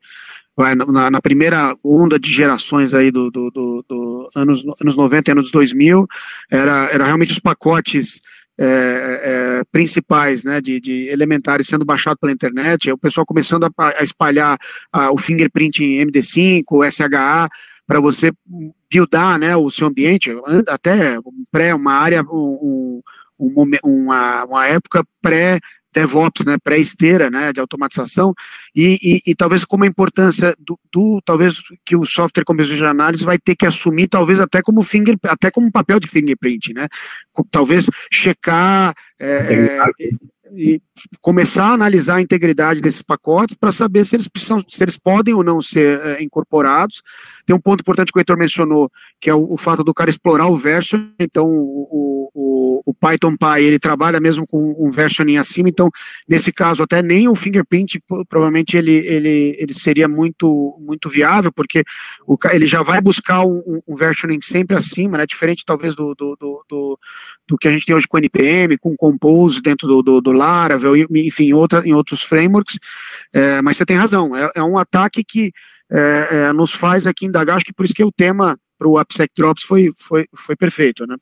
vai, 0.55 0.75
na, 0.75 1.09
na, 1.09 1.21
primeira 1.21 1.75
onda 1.83 2.19
de 2.19 2.31
gerações 2.31 2.93
aí 2.93 3.11
do, 3.11 3.29
do, 3.31 3.49
do, 3.49 3.85
do, 3.87 4.29
anos, 4.35 4.63
anos 4.81 4.95
90 4.95 5.29
e 5.29 5.31
anos 5.31 5.51
2000, 5.51 6.07
era, 6.51 6.89
era 6.91 7.05
realmente 7.05 7.31
os 7.31 7.39
pacotes 7.39 8.21
é, 8.57 8.65
é, 8.65 9.63
principais, 9.71 10.43
né, 10.43 10.61
de, 10.61 10.79
de, 10.79 11.07
elementares 11.09 11.67
sendo 11.67 11.83
baixado 11.83 12.17
pela 12.17 12.31
internet, 12.31 12.91
o 12.91 12.97
pessoal 12.97 13.25
começando 13.25 13.63
a, 13.63 13.71
a 13.97 14.03
espalhar 14.03 14.57
a, 14.91 15.11
o 15.11 15.17
fingerprint 15.17 15.83
em 15.83 16.05
MD5, 16.05 16.63
o 16.69 16.91
SHA, 16.91 17.49
para 17.87 17.99
você 17.99 18.31
buildar, 18.91 19.39
né, 19.39 19.55
o 19.55 19.71
seu 19.71 19.87
ambiente, 19.87 20.29
até 20.67 21.17
pré, 21.51 21.73
uma 21.73 21.93
área, 21.93 22.23
um, 22.23 23.01
um, 23.39 23.65
uma, 23.83 24.45
uma 24.45 24.67
época 24.67 25.03
pré 25.21 25.59
DevOps, 25.93 26.45
né, 26.45 26.57
pré-esteira, 26.63 27.29
né, 27.29 27.53
de 27.53 27.59
automatização, 27.59 28.33
e, 28.75 28.97
e, 29.01 29.31
e, 29.31 29.35
talvez 29.35 29.63
como 29.63 29.83
a 29.83 29.87
importância 29.87 30.55
do, 30.59 30.79
do, 30.91 31.21
talvez 31.23 31.55
que 31.85 31.95
o 31.95 32.05
software 32.05 32.43
composition 32.43 32.77
de 32.77 32.85
análise 32.85 33.23
vai 33.23 33.37
ter 33.37 33.55
que 33.55 33.65
assumir, 33.65 34.07
talvez 34.07 34.39
até 34.39 34.61
como 34.61 34.83
finger, 34.83 35.17
até 35.23 35.51
como 35.51 35.71
papel 35.71 35.99
de 35.99 36.07
fingerprint, 36.07 36.73
né, 36.73 36.87
talvez 37.51 37.85
checar, 38.11 38.93
é, 39.19 39.27
é, 39.27 40.09
e 40.55 40.81
começar 41.19 41.65
a 41.65 41.73
analisar 41.73 42.15
a 42.17 42.21
integridade 42.21 42.81
desses 42.81 43.01
pacotes 43.01 43.55
para 43.55 43.71
saber 43.71 44.05
se 44.05 44.15
eles 44.15 44.27
precisam, 44.27 44.63
se 44.67 44.83
eles 44.83 44.97
podem 44.97 45.33
ou 45.33 45.43
não 45.43 45.61
ser 45.61 45.99
é, 46.01 46.23
incorporados. 46.23 47.01
Tem 47.45 47.55
um 47.55 47.59
ponto 47.59 47.81
importante 47.81 48.11
que 48.11 48.17
o 48.17 48.21
Heitor 48.21 48.37
mencionou, 48.37 48.91
que 49.19 49.29
é 49.29 49.33
o, 49.33 49.53
o 49.53 49.57
fato 49.57 49.83
do 49.83 49.93
cara 49.93 50.09
explorar 50.09 50.47
o 50.47 50.55
version, 50.55 51.07
então 51.19 51.45
o, 51.45 51.87
o, 51.89 52.12
o, 52.33 52.93
Python 52.93 53.35
Py, 53.35 53.61
ele 53.63 53.79
trabalha 53.79 54.19
mesmo 54.19 54.47
com 54.47 54.75
um 54.79 54.89
versioning 54.89 55.37
acima, 55.37 55.67
então 55.67 55.89
nesse 56.27 56.51
caso 56.51 56.81
até 56.81 57.01
nem 57.01 57.27
o 57.27 57.35
fingerprint 57.35 58.01
provavelmente 58.29 58.77
ele, 58.77 58.93
ele, 58.93 59.57
ele 59.59 59.73
seria 59.73 60.07
muito, 60.07 60.77
muito 60.79 61.09
viável, 61.09 61.51
porque 61.51 61.83
o, 62.25 62.37
ele 62.51 62.65
já 62.65 62.81
vai 62.81 63.01
buscar 63.01 63.45
um, 63.45 63.81
um 63.87 63.95
versioning 63.95 64.41
sempre 64.41 64.75
acima, 64.75 65.17
né, 65.17 65.25
diferente 65.25 65.65
talvez 65.65 65.95
do, 65.95 66.15
do, 66.15 66.35
do, 66.39 66.65
do 66.69 66.99
do 67.47 67.57
que 67.57 67.67
a 67.67 67.71
gente 67.71 67.85
tem 67.85 67.95
hoje 67.95 68.07
com 68.07 68.17
NPM, 68.17 68.77
com 68.77 68.95
Compose 68.95 69.61
dentro 69.61 69.87
do, 69.87 70.01
do, 70.01 70.21
do 70.21 70.31
Laravel, 70.31 70.95
enfim, 70.95 71.47
em, 71.49 71.53
outra, 71.53 71.85
em 71.85 71.93
outros 71.93 72.21
frameworks, 72.21 72.79
é, 73.33 73.61
mas 73.61 73.77
você 73.77 73.85
tem 73.85 73.97
razão, 73.97 74.35
é, 74.35 74.49
é 74.55 74.63
um 74.63 74.77
ataque 74.77 75.23
que 75.23 75.51
é, 75.91 76.27
é, 76.31 76.53
nos 76.53 76.71
faz 76.71 77.05
aqui 77.05 77.25
indagar, 77.25 77.57
acho 77.57 77.65
que 77.65 77.73
por 77.73 77.85
isso 77.85 77.93
que 77.93 78.03
o 78.03 78.11
tema 78.11 78.57
para 78.77 78.87
o 78.87 78.97
AppSec 78.97 79.31
Drops 79.37 79.63
foi, 79.63 79.91
foi, 79.97 80.25
foi 80.35 80.55
perfeito, 80.55 81.05
né? 81.05 81.15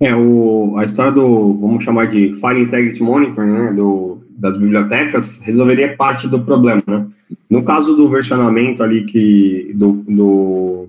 É, 0.00 0.14
o, 0.14 0.74
a 0.76 0.84
história 0.84 1.12
do, 1.12 1.54
vamos 1.54 1.84
chamar 1.84 2.08
de 2.08 2.34
File 2.34 2.62
Integrity 2.62 3.02
Monitoring, 3.02 3.52
né, 3.52 3.72
do, 3.72 4.20
das 4.30 4.56
bibliotecas, 4.56 5.38
resolveria 5.42 5.96
parte 5.96 6.26
do 6.26 6.40
problema, 6.40 6.82
né? 6.86 7.06
No 7.48 7.62
caso 7.62 7.94
do 7.94 8.08
versionamento 8.08 8.82
ali 8.82 9.04
que, 9.04 9.70
do, 9.74 9.92
do 10.08 10.88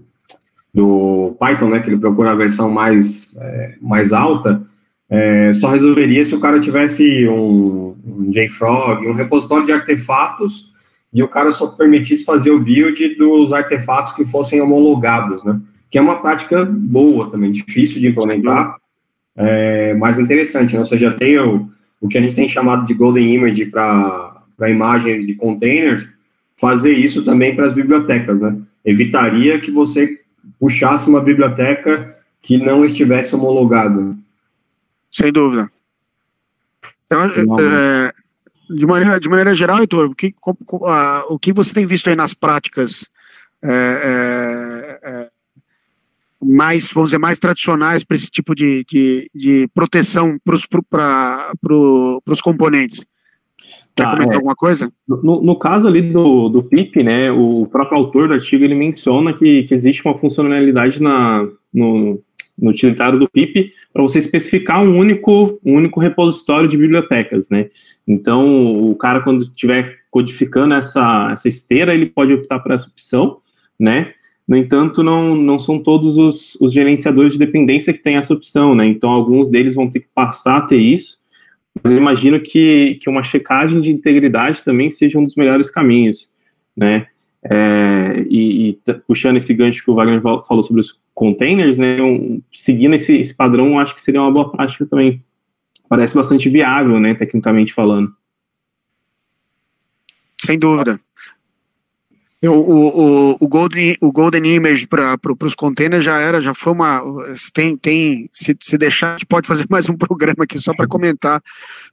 do 0.73 1.35
Python, 1.39 1.69
né, 1.69 1.79
que 1.79 1.89
ele 1.89 1.97
procura 1.97 2.31
a 2.31 2.35
versão 2.35 2.69
mais, 2.69 3.35
é, 3.37 3.75
mais 3.81 4.13
alta, 4.13 4.61
é, 5.09 5.51
só 5.53 5.67
resolveria 5.67 6.23
se 6.23 6.33
o 6.33 6.39
cara 6.39 6.59
tivesse 6.59 7.27
um, 7.27 7.95
um 8.05 8.29
JFrog, 8.29 9.05
um 9.05 9.13
repositório 9.13 9.65
de 9.65 9.73
artefatos, 9.73 10.71
e 11.13 11.21
o 11.21 11.27
cara 11.27 11.51
só 11.51 11.67
permitisse 11.67 12.23
fazer 12.23 12.51
o 12.51 12.59
build 12.59 13.15
dos 13.15 13.51
artefatos 13.51 14.13
que 14.13 14.23
fossem 14.23 14.61
homologados, 14.61 15.43
né? 15.43 15.59
Que 15.91 15.97
é 15.97 16.01
uma 16.01 16.21
prática 16.21 16.65
boa 16.65 17.29
também, 17.29 17.51
difícil 17.51 17.99
de 17.99 18.07
implementar, 18.07 18.77
é, 19.35 19.93
mas 19.93 20.17
interessante, 20.17 20.73
né? 20.73 20.79
Ou 20.79 20.85
seja, 20.85 21.11
tem 21.11 21.37
o, 21.37 21.69
o 21.99 22.07
que 22.07 22.17
a 22.17 22.21
gente 22.21 22.35
tem 22.35 22.47
chamado 22.47 22.85
de 22.85 22.93
Golden 22.93 23.35
Image 23.35 23.65
para 23.65 24.69
imagens 24.69 25.25
de 25.25 25.35
containers, 25.35 26.07
fazer 26.57 26.93
isso 26.93 27.23
também 27.23 27.55
para 27.55 27.67
as 27.67 27.73
bibliotecas, 27.73 28.39
né? 28.39 28.57
Evitaria 28.83 29.59
que 29.59 29.69
você 29.69 30.21
puxasse 30.59 31.07
uma 31.07 31.21
biblioteca 31.21 32.15
que 32.41 32.57
não 32.57 32.83
estivesse 32.83 33.35
homologada. 33.35 34.15
Sem 35.11 35.31
dúvida. 35.31 35.69
Então, 37.05 37.25
é, 37.25 38.13
de, 38.69 38.85
maneira, 38.85 39.19
de 39.19 39.29
maneira 39.29 39.53
geral, 39.53 39.79
Heitor, 39.79 40.07
o 40.07 40.15
que, 40.15 40.33
o 41.27 41.39
que 41.39 41.51
você 41.51 41.73
tem 41.73 41.85
visto 41.85 42.09
aí 42.09 42.15
nas 42.15 42.33
práticas 42.33 43.09
é, 43.61 44.99
é, 45.03 45.09
é 45.09 45.29
mais, 46.41 46.89
vamos 46.91 47.09
dizer, 47.09 47.19
mais 47.19 47.39
tradicionais 47.39 48.03
para 48.03 48.15
esse 48.15 48.29
tipo 48.29 48.55
de, 48.55 48.83
de, 48.89 49.29
de 49.33 49.67
proteção 49.73 50.37
para 50.89 51.51
pro, 51.61 52.21
os 52.27 52.41
componentes? 52.41 53.05
Quer 53.95 54.03
tá, 54.03 54.11
comentar 54.11 54.33
é. 54.33 54.35
alguma 54.35 54.55
coisa? 54.55 54.91
No, 55.07 55.41
no, 55.41 55.55
caso 55.57 55.87
ali 55.87 56.01
do, 56.01 56.49
do 56.49 56.63
PIP, 56.63 57.03
né, 57.03 57.31
o 57.31 57.67
próprio 57.71 57.97
autor 57.97 58.27
do 58.27 58.33
artigo 58.33 58.63
ele 58.63 58.73
menciona 58.73 59.33
que, 59.33 59.63
que 59.63 59.73
existe 59.73 60.03
uma 60.05 60.17
funcionalidade 60.17 61.01
na, 61.01 61.47
no, 61.73 62.19
no 62.57 62.69
utilitário 62.69 63.19
do 63.19 63.29
PIP 63.29 63.71
para 63.91 64.01
você 64.01 64.17
especificar 64.17 64.81
um 64.81 64.97
único, 64.97 65.59
um 65.65 65.75
único 65.75 65.99
repositório 65.99 66.67
de 66.67 66.77
bibliotecas, 66.77 67.49
né? 67.49 67.69
Então, 68.07 68.89
o 68.89 68.95
cara, 68.95 69.21
quando 69.21 69.43
estiver 69.43 69.97
codificando 70.09 70.73
essa, 70.73 71.29
essa 71.31 71.47
esteira, 71.47 71.93
ele 71.93 72.05
pode 72.05 72.33
optar 72.33 72.59
por 72.59 72.71
essa 72.71 72.87
opção, 72.87 73.37
né? 73.79 74.13
No 74.51 74.57
entanto, 74.57 75.01
não, 75.01 75.33
não 75.33 75.57
são 75.57 75.79
todos 75.79 76.17
os, 76.17 76.57
os 76.59 76.73
gerenciadores 76.73 77.31
de 77.31 77.39
dependência 77.39 77.93
que 77.93 78.01
têm 78.01 78.17
essa 78.17 78.33
opção, 78.33 78.75
né? 78.75 78.85
Então, 78.85 79.09
alguns 79.09 79.49
deles 79.49 79.75
vão 79.75 79.89
ter 79.89 80.01
que 80.01 80.09
passar 80.13 80.57
a 80.57 80.61
ter 80.63 80.75
isso, 80.75 81.19
mas 81.81 81.93
eu 81.93 81.97
imagino 81.97 82.37
que, 82.37 82.99
que 83.01 83.09
uma 83.09 83.23
checagem 83.23 83.79
de 83.79 83.89
integridade 83.89 84.61
também 84.61 84.89
seja 84.89 85.17
um 85.17 85.23
dos 85.23 85.37
melhores 85.37 85.71
caminhos, 85.71 86.29
né? 86.75 87.07
É, 87.49 88.25
e, 88.29 88.71
e, 88.71 88.93
puxando 89.07 89.37
esse 89.37 89.53
gancho 89.53 89.85
que 89.85 89.89
o 89.89 89.95
Wagner 89.95 90.21
falou 90.21 90.63
sobre 90.63 90.81
os 90.81 90.99
containers, 91.13 91.77
né? 91.77 92.01
Um, 92.01 92.41
seguindo 92.51 92.95
esse, 92.95 93.15
esse 93.15 93.33
padrão, 93.33 93.79
acho 93.79 93.95
que 93.95 94.01
seria 94.01 94.21
uma 94.21 94.33
boa 94.33 94.51
prática 94.51 94.85
também. 94.85 95.23
Parece 95.87 96.13
bastante 96.13 96.49
viável, 96.49 96.99
né? 96.99 97.15
Tecnicamente 97.15 97.73
falando. 97.73 98.13
Sem 100.37 100.59
dúvida. 100.59 100.99
O, 102.43 102.49
o, 102.49 103.37
o, 103.39 103.47
Golden, 103.47 103.95
o 104.01 104.11
Golden 104.11 104.55
Image 104.55 104.87
para 104.87 105.15
os 105.43 105.53
containers 105.53 106.03
já 106.03 106.17
era, 106.17 106.41
já 106.41 106.55
foi 106.55 106.73
uma. 106.73 107.03
Tem, 107.53 107.77
tem 107.77 108.29
se, 108.33 108.57
se 108.59 108.77
deixar, 108.79 109.09
a 109.09 109.11
gente 109.13 109.27
pode 109.27 109.47
fazer 109.47 109.65
mais 109.69 109.87
um 109.89 109.95
programa 109.95 110.43
aqui 110.43 110.59
só 110.59 110.73
para 110.73 110.87
comentar 110.87 111.39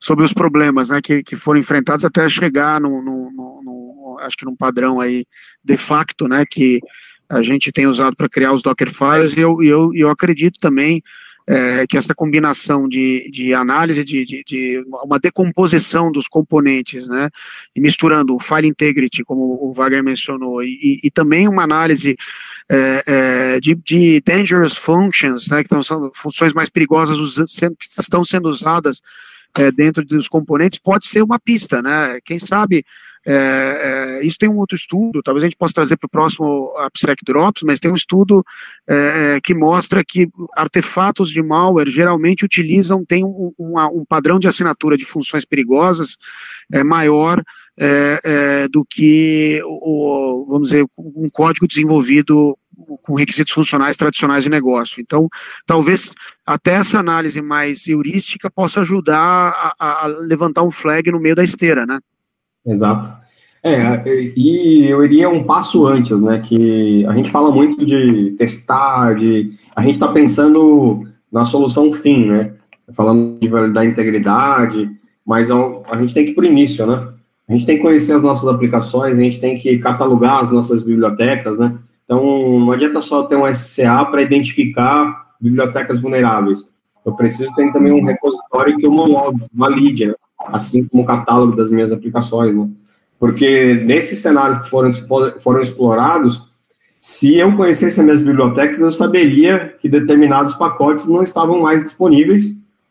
sobre 0.01 0.25
os 0.25 0.33
problemas 0.33 0.89
né, 0.89 1.03
que, 1.03 1.23
que 1.23 1.37
foram 1.37 1.61
enfrentados 1.61 2.03
até 2.03 2.27
chegar 2.31 2.81
no, 2.81 3.03
no, 3.03 3.31
no, 3.31 3.63
no, 3.63 4.19
acho 4.21 4.39
que 4.39 4.47
num 4.47 4.57
padrão 4.57 5.01
aí 5.01 5.27
de 5.63 5.77
facto, 5.77 6.27
né, 6.27 6.45
que 6.51 6.81
a 7.29 7.43
gente 7.43 7.71
tem 7.71 7.87
usado 7.87 8.17
para 8.17 8.29
criar 8.29 8.55
os 8.55 8.63
Docker 8.63 8.91
files 8.91 9.37
e 9.37 9.41
eu, 9.41 9.63
eu, 9.63 9.91
eu 9.95 10.09
acredito 10.09 10.59
também 10.59 11.03
é, 11.49 11.87
que 11.87 11.97
essa 11.97 12.15
combinação 12.15 12.87
de, 12.87 13.31
de 13.31 13.55
análise, 13.55 14.05
de, 14.05 14.23
de, 14.27 14.45
de, 14.45 14.85
uma 15.03 15.19
decomposição 15.19 16.13
dos 16.13 16.29
componentes, 16.29 17.09
né, 17.09 17.31
e 17.75 17.81
misturando 17.81 18.37
o 18.37 18.39
file 18.39 18.69
integrity, 18.69 19.25
como 19.25 19.59
o 19.59 19.73
Wagner 19.73 20.05
mencionou, 20.05 20.63
e, 20.63 21.01
e 21.03 21.11
também 21.11 21.49
uma 21.49 21.63
análise 21.63 22.19
é, 22.69 23.03
é, 23.07 23.61
de, 23.61 23.75
de 23.77 24.21
dangerous 24.21 24.77
functions, 24.77 25.49
né, 25.49 25.65
que 25.65 25.83
são 25.83 26.11
funções 26.15 26.53
mais 26.53 26.69
perigosas 26.69 27.17
que 27.57 28.01
estão 28.01 28.27
sendo 28.27 28.51
usadas 28.51 29.01
é, 29.57 29.73
dentro 29.73 30.05
dos 30.05 30.29
componentes, 30.29 30.79
pode 30.79 31.07
ser 31.07 31.23
uma 31.23 31.39
pista, 31.39 31.81
né, 31.81 32.19
quem 32.27 32.39
sabe 32.39 32.85
é, 33.31 34.21
é, 34.21 34.27
isso 34.27 34.39
tem 34.39 34.49
um 34.49 34.57
outro 34.57 34.75
estudo, 34.75 35.23
talvez 35.23 35.45
a 35.45 35.47
gente 35.47 35.59
possa 35.59 35.75
trazer 35.75 35.99
para 35.99 36.07
o 36.07 36.11
próximo 36.11 36.73
AppSec 36.79 37.23
Drops, 37.23 37.63
mas 37.63 37.79
tem 37.79 37.93
um 37.93 37.95
estudo 37.95 38.43
é, 38.89 39.35
é, 39.37 39.41
que 39.43 39.53
mostra 39.53 40.03
que 40.03 40.31
artefatos 40.57 41.29
de 41.29 41.43
malware 41.43 41.91
geralmente 41.91 42.47
utilizam, 42.47 43.05
tem 43.05 43.23
um, 43.23 43.53
um 43.59 44.05
padrão 44.09 44.39
de 44.39 44.49
assinatura 44.49 44.97
de 44.97 45.05
funções 45.05 45.45
perigosas 45.45 46.17
é, 46.73 46.83
maior 46.83 47.43
é, 47.77 48.67
do 48.69 48.83
que, 48.83 49.61
o, 49.63 50.47
vamos 50.49 50.71
dizer, 50.71 50.87
um 50.97 51.29
código 51.31 51.69
desenvolvido 51.69 52.57
com 53.03 53.15
requisitos 53.15 53.53
funcionais 53.53 53.97
tradicionais 53.99 54.43
de 54.43 54.49
negócio. 54.49 55.03
Então, 55.03 55.29
talvez 55.67 56.15
até 56.47 56.73
essa 56.73 56.99
análise 56.99 57.43
mais 57.43 57.87
heurística 57.87 58.51
possa 58.51 58.81
ajudar 58.81 59.75
a, 59.79 60.05
a 60.05 60.07
levantar 60.07 60.63
um 60.63 60.71
flag 60.71 61.11
no 61.11 61.21
meio 61.21 61.37
da 61.37 61.45
esteira, 61.45 61.85
né? 61.85 61.99
Exato. 62.67 63.19
É, 63.63 64.03
e 64.37 64.87
eu 64.87 65.05
iria 65.05 65.29
um 65.29 65.45
passo 65.45 65.87
antes, 65.87 66.21
né? 66.21 66.39
Que 66.41 67.05
a 67.07 67.13
gente 67.13 67.31
fala 67.31 67.51
muito 67.51 67.85
de 67.85 68.35
testar, 68.39 69.15
de 69.15 69.53
a 69.75 69.83
gente 69.83 69.95
está 69.95 70.09
pensando 70.09 71.05
na 71.31 71.45
solução 71.45 71.93
fim, 71.93 72.27
né? 72.27 72.53
Falando 72.93 73.39
de 73.41 73.49
validar 73.49 73.85
integridade, 73.85 74.91
mas 75.27 75.51
a, 75.51 75.57
a 75.91 75.99
gente 75.99 76.15
tem 76.15 76.25
que 76.25 76.31
ir 76.31 76.35
para 76.35 76.45
o 76.45 76.49
início, 76.49 76.87
né? 76.87 77.09
A 77.49 77.53
gente 77.53 77.67
tem 77.67 77.77
que 77.77 77.83
conhecer 77.83 78.13
as 78.13 78.23
nossas 78.23 78.49
aplicações, 78.49 79.17
a 79.17 79.21
gente 79.21 79.41
tem 79.41 79.59
que 79.59 79.79
catalogar 79.79 80.43
as 80.43 80.51
nossas 80.51 80.83
bibliotecas, 80.83 81.59
né? 81.59 81.77
Então, 82.05 82.61
não 82.61 82.73
adianta 82.73 83.01
só 83.01 83.25
ter 83.25 83.37
um 83.37 83.53
SCA 83.53 84.05
para 84.05 84.23
identificar 84.23 85.29
bibliotecas 85.41 86.01
vulneráveis. 86.01 86.73
Eu 87.05 87.15
preciso 87.15 87.55
ter 87.55 87.73
também 87.73 87.93
um 87.93 88.05
repositório 88.05 88.77
que 88.77 88.87
homologue, 88.87 89.45
valide, 89.53 90.07
né? 90.07 90.15
Assim 90.53 90.87
como 90.87 91.03
o 91.03 91.07
catálogo 91.07 91.57
das 91.57 91.71
minhas 91.71 91.93
aplicações, 91.93 92.55
né? 92.55 92.69
Porque 93.19 93.75
nesses 93.85 94.21
cenários 94.21 94.59
que 94.59 94.69
foram, 94.69 94.91
foram 95.41 95.61
explorados, 95.61 96.49
se 97.01 97.37
eu 97.37 97.57
conhecesse 97.57 98.01
as 98.01 98.05
minhas 98.05 98.21
bibliotecas, 98.21 98.81
eu 98.81 98.91
saberia 98.93 99.75
que 99.81 99.89
determinados 99.89 100.55
pacotes 100.55 101.07
não 101.07 101.23
estavam 101.23 101.61
mais 101.61 101.83
disponíveis 101.83 102.45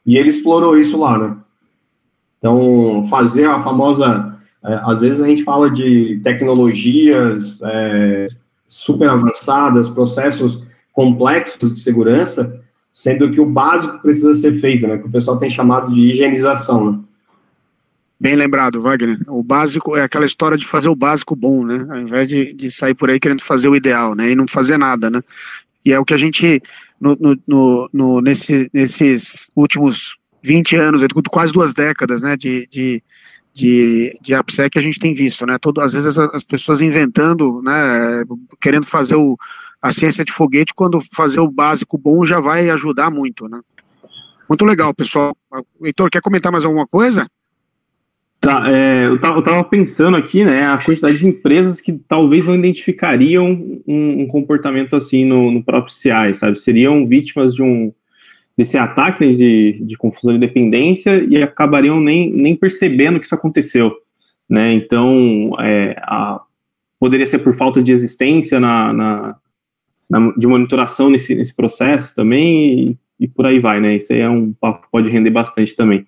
e 0.06 0.18
ele 0.18 0.30
explorou 0.30 0.78
isso 0.78 0.98
lá, 0.98 1.18
né? 1.18 1.36
Então, 2.40 3.06
fazer 3.10 3.46
a 3.46 3.60
famosa. 3.60 4.38
É, 4.64 4.80
às 4.84 5.02
vezes 5.02 5.22
a 5.22 5.28
gente 5.28 5.44
fala 5.44 5.70
de 5.70 6.20
tecnologias 6.24 7.60
é, 7.64 8.28
super 8.68 9.10
avançadas, 9.10 9.90
processos 9.90 10.64
complexos 10.94 11.74
de 11.74 11.80
segurança, 11.80 12.62
sendo 12.94 13.32
que 13.32 13.40
o 13.40 13.46
básico 13.46 14.00
precisa 14.00 14.34
ser 14.36 14.60
feito, 14.60 14.88
né? 14.88 14.98
Que 14.98 15.08
o 15.08 15.12
pessoal 15.12 15.38
tem 15.38 15.50
chamado 15.50 15.94
de 15.94 16.10
higienização, 16.10 16.92
né? 16.92 17.00
Bem 18.20 18.36
lembrado, 18.36 18.82
Wagner. 18.82 19.20
O 19.28 19.44
básico 19.44 19.96
é 19.96 20.02
aquela 20.02 20.26
história 20.26 20.58
de 20.58 20.66
fazer 20.66 20.90
o 20.90 20.96
básico 20.96 21.36
bom, 21.36 21.64
né? 21.64 21.86
Ao 21.90 22.00
invés 22.00 22.28
de, 22.28 22.54
de 22.54 22.72
sair 22.72 22.96
por 22.96 23.10
aí 23.10 23.20
querendo 23.20 23.44
fazer 23.44 23.68
o 23.68 23.76
ideal, 23.76 24.16
né? 24.16 24.32
E 24.32 24.36
não 24.36 24.48
fazer 24.48 24.78
nada, 24.78 25.10
né? 25.10 25.22
E 25.86 25.94
é 25.94 26.00
o 26.00 26.06
que 26.06 26.14
a 26.14 26.18
gente, 26.18 26.62
no, 27.00 27.16
no, 27.16 27.38
no, 27.48 27.90
no 27.94 28.22
nesse, 28.22 28.70
nesses 28.74 29.50
últimos 29.56 30.18
20 30.44 30.76
anos, 30.76 31.02
quase 31.30 31.52
duas 31.52 31.74
décadas, 31.74 32.22
né, 32.22 32.36
de, 32.36 32.68
de, 32.68 33.04
de, 33.54 34.18
de 34.22 34.34
AppSec 34.34 34.78
a 34.78 34.82
gente 34.82 35.00
tem 35.00 35.14
visto, 35.14 35.46
né, 35.46 35.58
todo, 35.60 35.82
às 35.82 35.94
vezes 35.94 36.18
as, 36.18 36.18
as 36.34 36.44
pessoas 36.44 36.82
inventando, 36.82 37.62
né, 37.62 38.24
querendo 38.60 38.86
fazer 38.86 39.16
o, 39.16 39.38
a 39.82 39.92
ciência 39.92 40.26
de 40.26 40.32
foguete, 40.32 40.74
quando 40.74 41.02
fazer 41.14 41.40
o 41.40 41.52
básico 41.52 41.98
bom 41.98 42.26
já 42.26 42.40
vai 42.40 42.70
ajudar 42.70 43.12
muito, 43.12 43.48
né. 43.48 43.60
Muito 44.50 44.64
legal, 44.64 44.94
pessoal. 44.94 45.36
Heitor, 45.84 46.10
quer 46.10 46.22
comentar 46.22 46.52
mais 46.52 46.64
alguma 46.64 46.88
coisa? 46.88 47.28
Tá, 48.48 48.64
é, 48.72 49.08
eu, 49.08 49.20
tava, 49.20 49.40
eu 49.40 49.44
tava 49.44 49.62
pensando 49.66 50.16
aqui, 50.16 50.46
né, 50.46 50.68
a 50.68 50.78
quantidade 50.78 51.18
de 51.18 51.28
empresas 51.28 51.82
que 51.82 51.92
talvez 51.92 52.46
não 52.46 52.56
identificariam 52.56 53.46
um, 53.86 54.22
um 54.22 54.26
comportamento 54.26 54.96
assim 54.96 55.26
no, 55.26 55.52
no, 55.52 55.62
próprio 55.62 55.94
CI, 55.94 56.34
sabe? 56.34 56.58
Seriam 56.58 57.06
vítimas 57.06 57.54
de 57.54 57.62
um 57.62 57.92
desse 58.58 58.78
ataque 58.78 59.26
né, 59.26 59.34
de, 59.34 59.74
de 59.86 59.98
confusão 59.98 60.34
de 60.34 60.40
dependência 60.40 61.22
e 61.30 61.44
acabariam 61.44 62.00
nem, 62.00 62.32
nem 62.32 62.56
percebendo 62.56 63.20
que 63.20 63.26
isso 63.26 63.36
aconteceu, 63.36 63.94
né? 64.50 64.72
Então, 64.72 65.52
é, 65.60 65.98
a, 66.04 66.40
poderia 66.98 67.26
ser 67.26 67.40
por 67.40 67.54
falta 67.54 67.84
de 67.84 67.92
existência 67.92 68.62
na, 68.62 68.94
na, 68.94 69.36
na, 70.10 70.34
de 70.38 70.48
monitoração 70.48 71.10
nesse, 71.10 71.36
nesse 71.36 71.54
processo 71.54 72.16
também 72.16 72.92
e, 73.20 73.26
e 73.26 73.28
por 73.28 73.46
aí 73.46 73.60
vai, 73.60 73.82
né? 73.82 73.98
Isso 73.98 74.14
aí 74.14 74.22
é 74.22 74.30
um 74.30 74.54
papo 74.54 74.84
que 74.84 74.90
pode 74.90 75.10
render 75.10 75.32
bastante 75.32 75.76
também. 75.76 76.08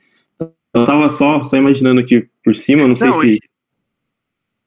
Eu 0.73 0.86
tava 0.86 1.10
só, 1.10 1.41
só 1.43 1.58
imaginando 1.58 1.99
aqui 1.99 2.27
por 2.43 2.55
cima, 2.55 2.88
não 2.88 2.95
sei 2.95 3.08
não, 3.08 3.21
se. 3.21 3.39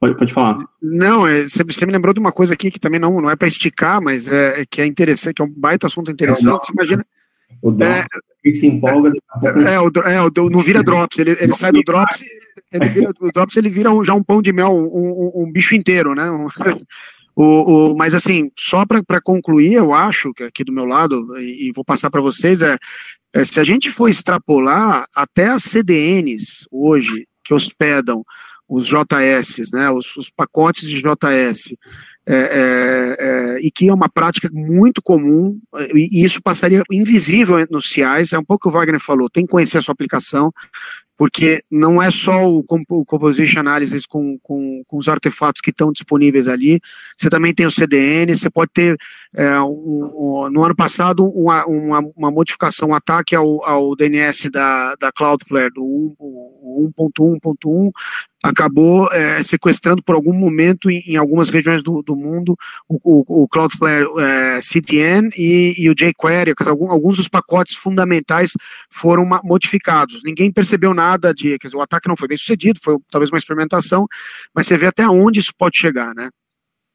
Pode, 0.01 0.17
pode 0.17 0.33
falar. 0.33 0.59
Não, 0.83 1.27
é, 1.27 1.43
você, 1.43 1.63
você, 1.63 1.87
me 1.87 1.93
lembrou 1.93 2.13
de 2.13 2.19
uma 2.19 2.33
coisa 2.33 2.55
aqui 2.55 2.71
que 2.71 2.81
também 2.81 2.99
não, 2.99 3.21
não 3.21 3.31
é 3.31 3.37
para 3.37 3.47
esticar, 3.47 4.03
mas 4.03 4.27
é, 4.27 4.63
é, 4.63 4.67
que 4.67 4.83
é 4.83 4.87
interessante, 4.87 5.35
que 5.35 5.43
é 5.43 5.45
um 5.45 5.55
baita 5.57 5.87
assunto 5.87 6.11
interessante. 6.11 6.49
É 6.49 6.67
você 6.67 6.73
imagina. 6.73 7.07
O 7.61 7.71
drops, 7.71 8.07
é, 8.45 8.51
se 8.51 8.67
empolga. 8.67 9.13
É, 9.71 9.79
o, 9.79 9.89
é, 10.05 10.21
o, 10.23 10.51
não 10.51 10.61
vira 10.61 10.83
drops, 10.83 11.19
ele, 11.19 11.37
ele 11.39 11.55
sai 11.55 11.71
do 11.71 11.83
drops, 11.83 12.25
ele 12.73 12.89
vira, 12.89 13.11
o 13.21 13.31
drops 13.31 13.57
ele 13.57 13.69
vira 13.69 13.93
um, 13.93 14.03
já 14.03 14.15
um 14.15 14.23
pão 14.23 14.43
de 14.43 14.53
mel, 14.53 14.73
um, 14.73 14.87
um, 14.87 15.45
um 15.45 15.53
bicho 15.53 15.75
inteiro, 15.77 16.15
né? 16.15 16.25
O, 17.35 17.93
o, 17.93 17.97
mas 17.97 18.15
assim, 18.15 18.51
só 18.59 18.85
para 18.85 19.21
concluir, 19.21 19.75
eu 19.75 19.93
acho 19.93 20.33
que 20.35 20.45
aqui 20.45 20.65
do 20.65 20.73
meu 20.73 20.85
lado, 20.85 21.37
e, 21.39 21.69
e 21.69 21.73
vou 21.73 21.85
passar 21.85 22.11
para 22.11 22.21
vocês, 22.21 22.61
é, 22.61 22.77
é, 23.33 23.45
se 23.45 23.59
a 23.59 23.65
gente 23.65 23.91
for 23.91 24.09
extrapolar 24.09 25.07
até 25.15 25.49
as 25.49 25.63
CDNs 25.63 26.67
hoje 26.71 27.27
que 27.43 27.55
hospedam 27.55 28.23
os 28.69 28.87
JS, 28.87 29.71
né, 29.73 29.91
os, 29.91 30.17
os 30.17 30.31
pacotes 30.31 30.89
de 30.89 31.03
JS, 31.03 31.75
é, 32.25 32.35
é, 32.35 33.17
é, 33.19 33.61
e 33.61 33.71
que 33.71 33.89
é 33.89 33.93
uma 33.93 34.09
prática 34.09 34.49
muito 34.51 35.03
comum, 35.03 35.61
e, 35.95 36.25
isso 36.25 36.41
passaria 36.41 36.83
invisível 36.91 37.57
nos 37.71 37.91
CIs, 37.91 38.33
é 38.33 38.39
um 38.39 38.45
pouco 38.45 38.69
o 38.69 38.71
que 38.71 38.77
o 38.77 38.79
Wagner 38.79 39.01
falou, 39.01 39.29
tem 39.29 39.45
que 39.45 39.51
conhecer 39.51 39.79
a 39.79 39.83
sua 39.83 39.93
aplicação, 39.93 40.51
porque 41.23 41.61
não 41.71 42.03
é 42.03 42.11
só 42.11 42.45
o, 42.49 42.65
o 42.89 43.05
Composition 43.05 43.61
Analysis 43.61 44.05
com, 44.05 44.37
com, 44.43 44.83
com, 44.85 44.99
os 44.99 45.07
artefatos 45.07 45.63
que 45.63 45.71
estão 45.71 45.93
disponíveis 45.93 46.49
ali, 46.49 46.81
você 47.17 47.31
também 47.31 47.55
tem 47.55 47.65
o 47.65 47.71
CDN, 47.71 48.35
você 48.35 48.51
pode 48.51 48.73
ter, 48.75 48.97
é, 49.33 49.61
um, 49.61 49.69
um, 50.17 50.51
no 50.51 50.65
ano 50.65 50.75
passado, 50.75 51.25
uma, 51.25 51.65
uma, 51.65 52.01
uma, 52.17 52.31
modificação, 52.33 52.89
um 52.89 52.95
ataque 52.97 53.37
ao, 53.37 53.65
ao 53.65 53.95
DNS 53.95 54.51
da, 54.51 54.97
da 54.97 55.13
Cloudflare, 55.13 55.71
do 55.73 55.85
1.1.1, 56.99 57.93
acabou 58.43 59.11
é, 59.13 59.43
sequestrando 59.43 60.03
por 60.03 60.15
algum 60.15 60.33
momento 60.33 60.91
em, 60.91 61.01
em 61.07 61.17
algumas 61.17 61.49
regiões 61.49 61.83
do, 61.83 62.03
do 62.03 62.17
mundo 62.17 62.57
o, 62.89 62.99
o, 63.05 63.45
o 63.45 63.49
Cloudflare 63.49 64.07
é, 64.19 64.61
CDN 64.61 65.31
e, 65.37 65.75
e, 65.79 65.89
o 65.89 65.95
jQuery, 65.95 66.53
alguns, 66.67 66.91
alguns 66.91 67.17
dos 67.19 67.29
pacotes 67.29 67.77
fundamentais 67.77 68.53
foram 68.91 69.25
modificados. 69.45 70.21
Ninguém 70.25 70.51
percebeu 70.51 70.93
nada 70.93 71.33
de, 71.33 71.59
quer 71.59 71.69
dizer, 71.69 71.77
o 71.77 71.83
ataque 71.83 72.09
não 72.09 72.17
foi 72.17 72.29
bem 72.29 72.37
sucedido, 72.37 72.81
foi 72.83 72.99
talvez 73.11 73.31
uma 73.31 73.39
experimentação, 73.39 74.07
mas 74.53 74.67
você 74.67 74.77
vê 74.77 74.87
até 74.87 75.07
onde 75.09 75.39
isso 75.39 75.53
pode 75.57 75.79
chegar, 75.79 76.13
né? 76.15 76.29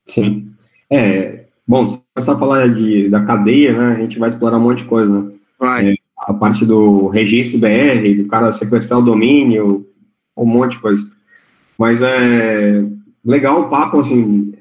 Sim. 0.05 0.51
É, 0.89 1.45
bom, 1.65 1.87
se 1.87 2.01
começar 2.13 2.33
a 2.33 2.39
falar 2.39 2.73
de, 2.73 3.09
da 3.09 3.23
cadeia, 3.23 3.77
né, 3.77 3.95
a 3.95 3.99
gente 4.01 4.19
vai 4.19 4.29
explorar 4.29 4.57
um 4.57 4.61
monte 4.61 4.79
de 4.79 4.85
coisa, 4.85 5.21
né? 5.21 5.31
Vai. 5.59 5.93
É, 5.93 5.95
a 6.17 6.33
parte 6.33 6.65
do 6.65 7.07
registro 7.07 7.59
BR, 7.59 8.21
do 8.21 8.27
cara 8.27 8.51
sequestrar 8.51 8.99
o 8.99 9.03
domínio, 9.03 9.87
um 10.35 10.45
monte 10.45 10.71
de 10.71 10.79
coisa. 10.79 11.16
Mas 11.77 12.01
é 12.01 12.83
legal 13.23 13.61
o 13.61 13.69
papo, 13.69 13.99
assim, 13.99 14.53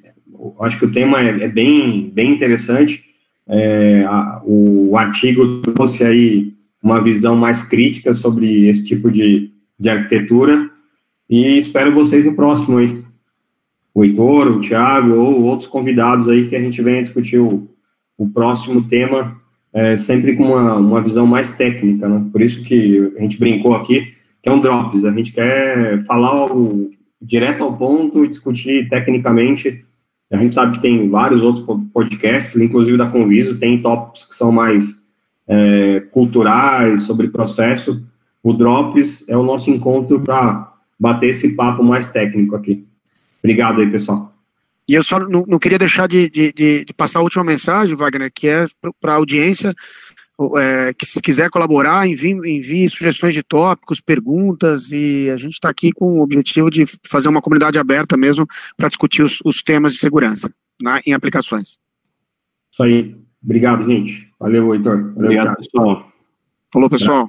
acho 0.60 0.78
que 0.78 0.84
o 0.84 0.92
tema 0.92 1.20
é, 1.20 1.44
é 1.44 1.48
bem, 1.48 2.10
bem 2.12 2.32
interessante. 2.32 3.02
É, 3.48 4.04
a, 4.04 4.42
o 4.44 4.96
artigo 4.96 5.62
trouxe 5.62 6.04
aí 6.04 6.52
uma 6.82 7.00
visão 7.00 7.36
mais 7.36 7.62
crítica 7.62 8.12
sobre 8.12 8.68
esse 8.68 8.84
tipo 8.84 9.10
de, 9.10 9.50
de 9.78 9.88
arquitetura 9.88 10.68
e 11.28 11.58
espero 11.58 11.94
vocês 11.94 12.24
no 12.24 12.34
próximo 12.34 12.78
aí. 12.78 13.04
O 13.94 14.04
Heitor, 14.04 14.48
o 14.48 14.60
Thiago 14.60 15.14
ou 15.14 15.42
outros 15.44 15.68
convidados 15.68 16.28
aí 16.28 16.48
que 16.48 16.54
a 16.54 16.60
gente 16.60 16.82
venha 16.82 17.02
discutir 17.02 17.38
o, 17.38 17.68
o 18.18 18.28
próximo 18.28 18.82
tema, 18.82 19.40
é, 19.72 19.96
sempre 19.96 20.36
com 20.36 20.44
uma, 20.44 20.76
uma 20.76 21.00
visão 21.00 21.26
mais 21.26 21.56
técnica, 21.56 22.08
né? 22.08 22.26
Por 22.30 22.42
isso 22.42 22.62
que 22.62 23.12
a 23.16 23.20
gente 23.22 23.38
brincou 23.38 23.74
aqui, 23.74 24.08
que 24.42 24.48
é 24.48 24.52
um 24.52 24.60
Drops, 24.60 25.04
a 25.04 25.10
gente 25.10 25.32
quer 25.32 26.04
falar 26.04 26.52
o, 26.52 26.90
direto 27.26 27.62
ao 27.62 27.76
ponto 27.76 28.24
e 28.24 28.28
discutir 28.28 28.88
tecnicamente. 28.88 29.84
A 30.30 30.36
gente 30.36 30.54
sabe 30.54 30.76
que 30.76 30.82
tem 30.82 31.08
vários 31.08 31.42
outros 31.42 31.64
podcasts, 31.92 32.60
inclusive 32.60 32.96
da 32.96 33.08
Conviso, 33.08 33.58
tem 33.58 33.80
tópicos 33.80 34.24
que 34.24 34.34
são 34.34 34.50
mais 34.50 34.96
é, 35.46 36.00
culturais, 36.10 37.02
sobre 37.02 37.28
processo. 37.28 38.04
O 38.42 38.52
Drops 38.52 39.28
é 39.28 39.36
o 39.36 39.42
nosso 39.42 39.70
encontro 39.70 40.20
para 40.20 40.72
bater 40.98 41.30
esse 41.30 41.54
papo 41.54 41.82
mais 41.82 42.10
técnico 42.10 42.56
aqui. 42.56 42.86
Obrigado 43.42 43.80
aí, 43.80 43.90
pessoal. 43.90 44.32
E 44.88 44.94
eu 44.94 45.02
só 45.02 45.18
não, 45.18 45.44
não 45.46 45.58
queria 45.58 45.78
deixar 45.78 46.06
de, 46.06 46.30
de, 46.30 46.52
de, 46.52 46.94
passar 46.96 47.18
a 47.18 47.22
última 47.22 47.42
mensagem, 47.42 47.96
Wagner, 47.96 48.30
que 48.32 48.48
é 48.48 48.66
para 49.00 49.12
a 49.14 49.16
audiência 49.16 49.74
é, 50.58 50.92
que 50.92 51.06
se 51.06 51.20
quiser 51.20 51.48
colaborar, 51.48 52.06
envie, 52.06 52.32
envie 52.32 52.88
sugestões 52.90 53.32
de 53.32 53.42
tópicos, 53.42 54.00
perguntas, 54.00 54.90
e 54.92 55.30
a 55.30 55.36
gente 55.36 55.54
está 55.54 55.70
aqui 55.70 55.92
com 55.92 56.18
o 56.18 56.22
objetivo 56.22 56.70
de 56.70 56.84
fazer 57.08 57.28
uma 57.28 57.40
comunidade 57.40 57.78
aberta 57.78 58.16
mesmo 58.16 58.46
para 58.76 58.88
discutir 58.88 59.22
os, 59.22 59.40
os, 59.44 59.62
temas 59.62 59.94
de 59.94 59.98
segurança 59.98 60.52
na, 60.82 61.00
em 61.06 61.14
aplicações. 61.14 61.78
Isso 62.70 62.82
aí. 62.82 63.16
Obrigado, 63.42 63.84
gente. 63.84 64.30
Valeu, 64.38 64.74
Heitor. 64.74 64.96
Valeu, 64.96 65.12
Obrigado, 65.16 65.44
Thiago. 65.44 65.56
pessoal. 65.56 66.12
Falou, 66.72 66.90
pessoal. 66.90 67.28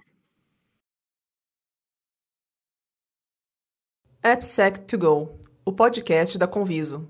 AppSec 4.24 4.82
to 4.82 4.98
Go, 4.98 5.30
o 5.64 5.72
podcast 5.72 6.38
da 6.38 6.48
Conviso. 6.48 7.08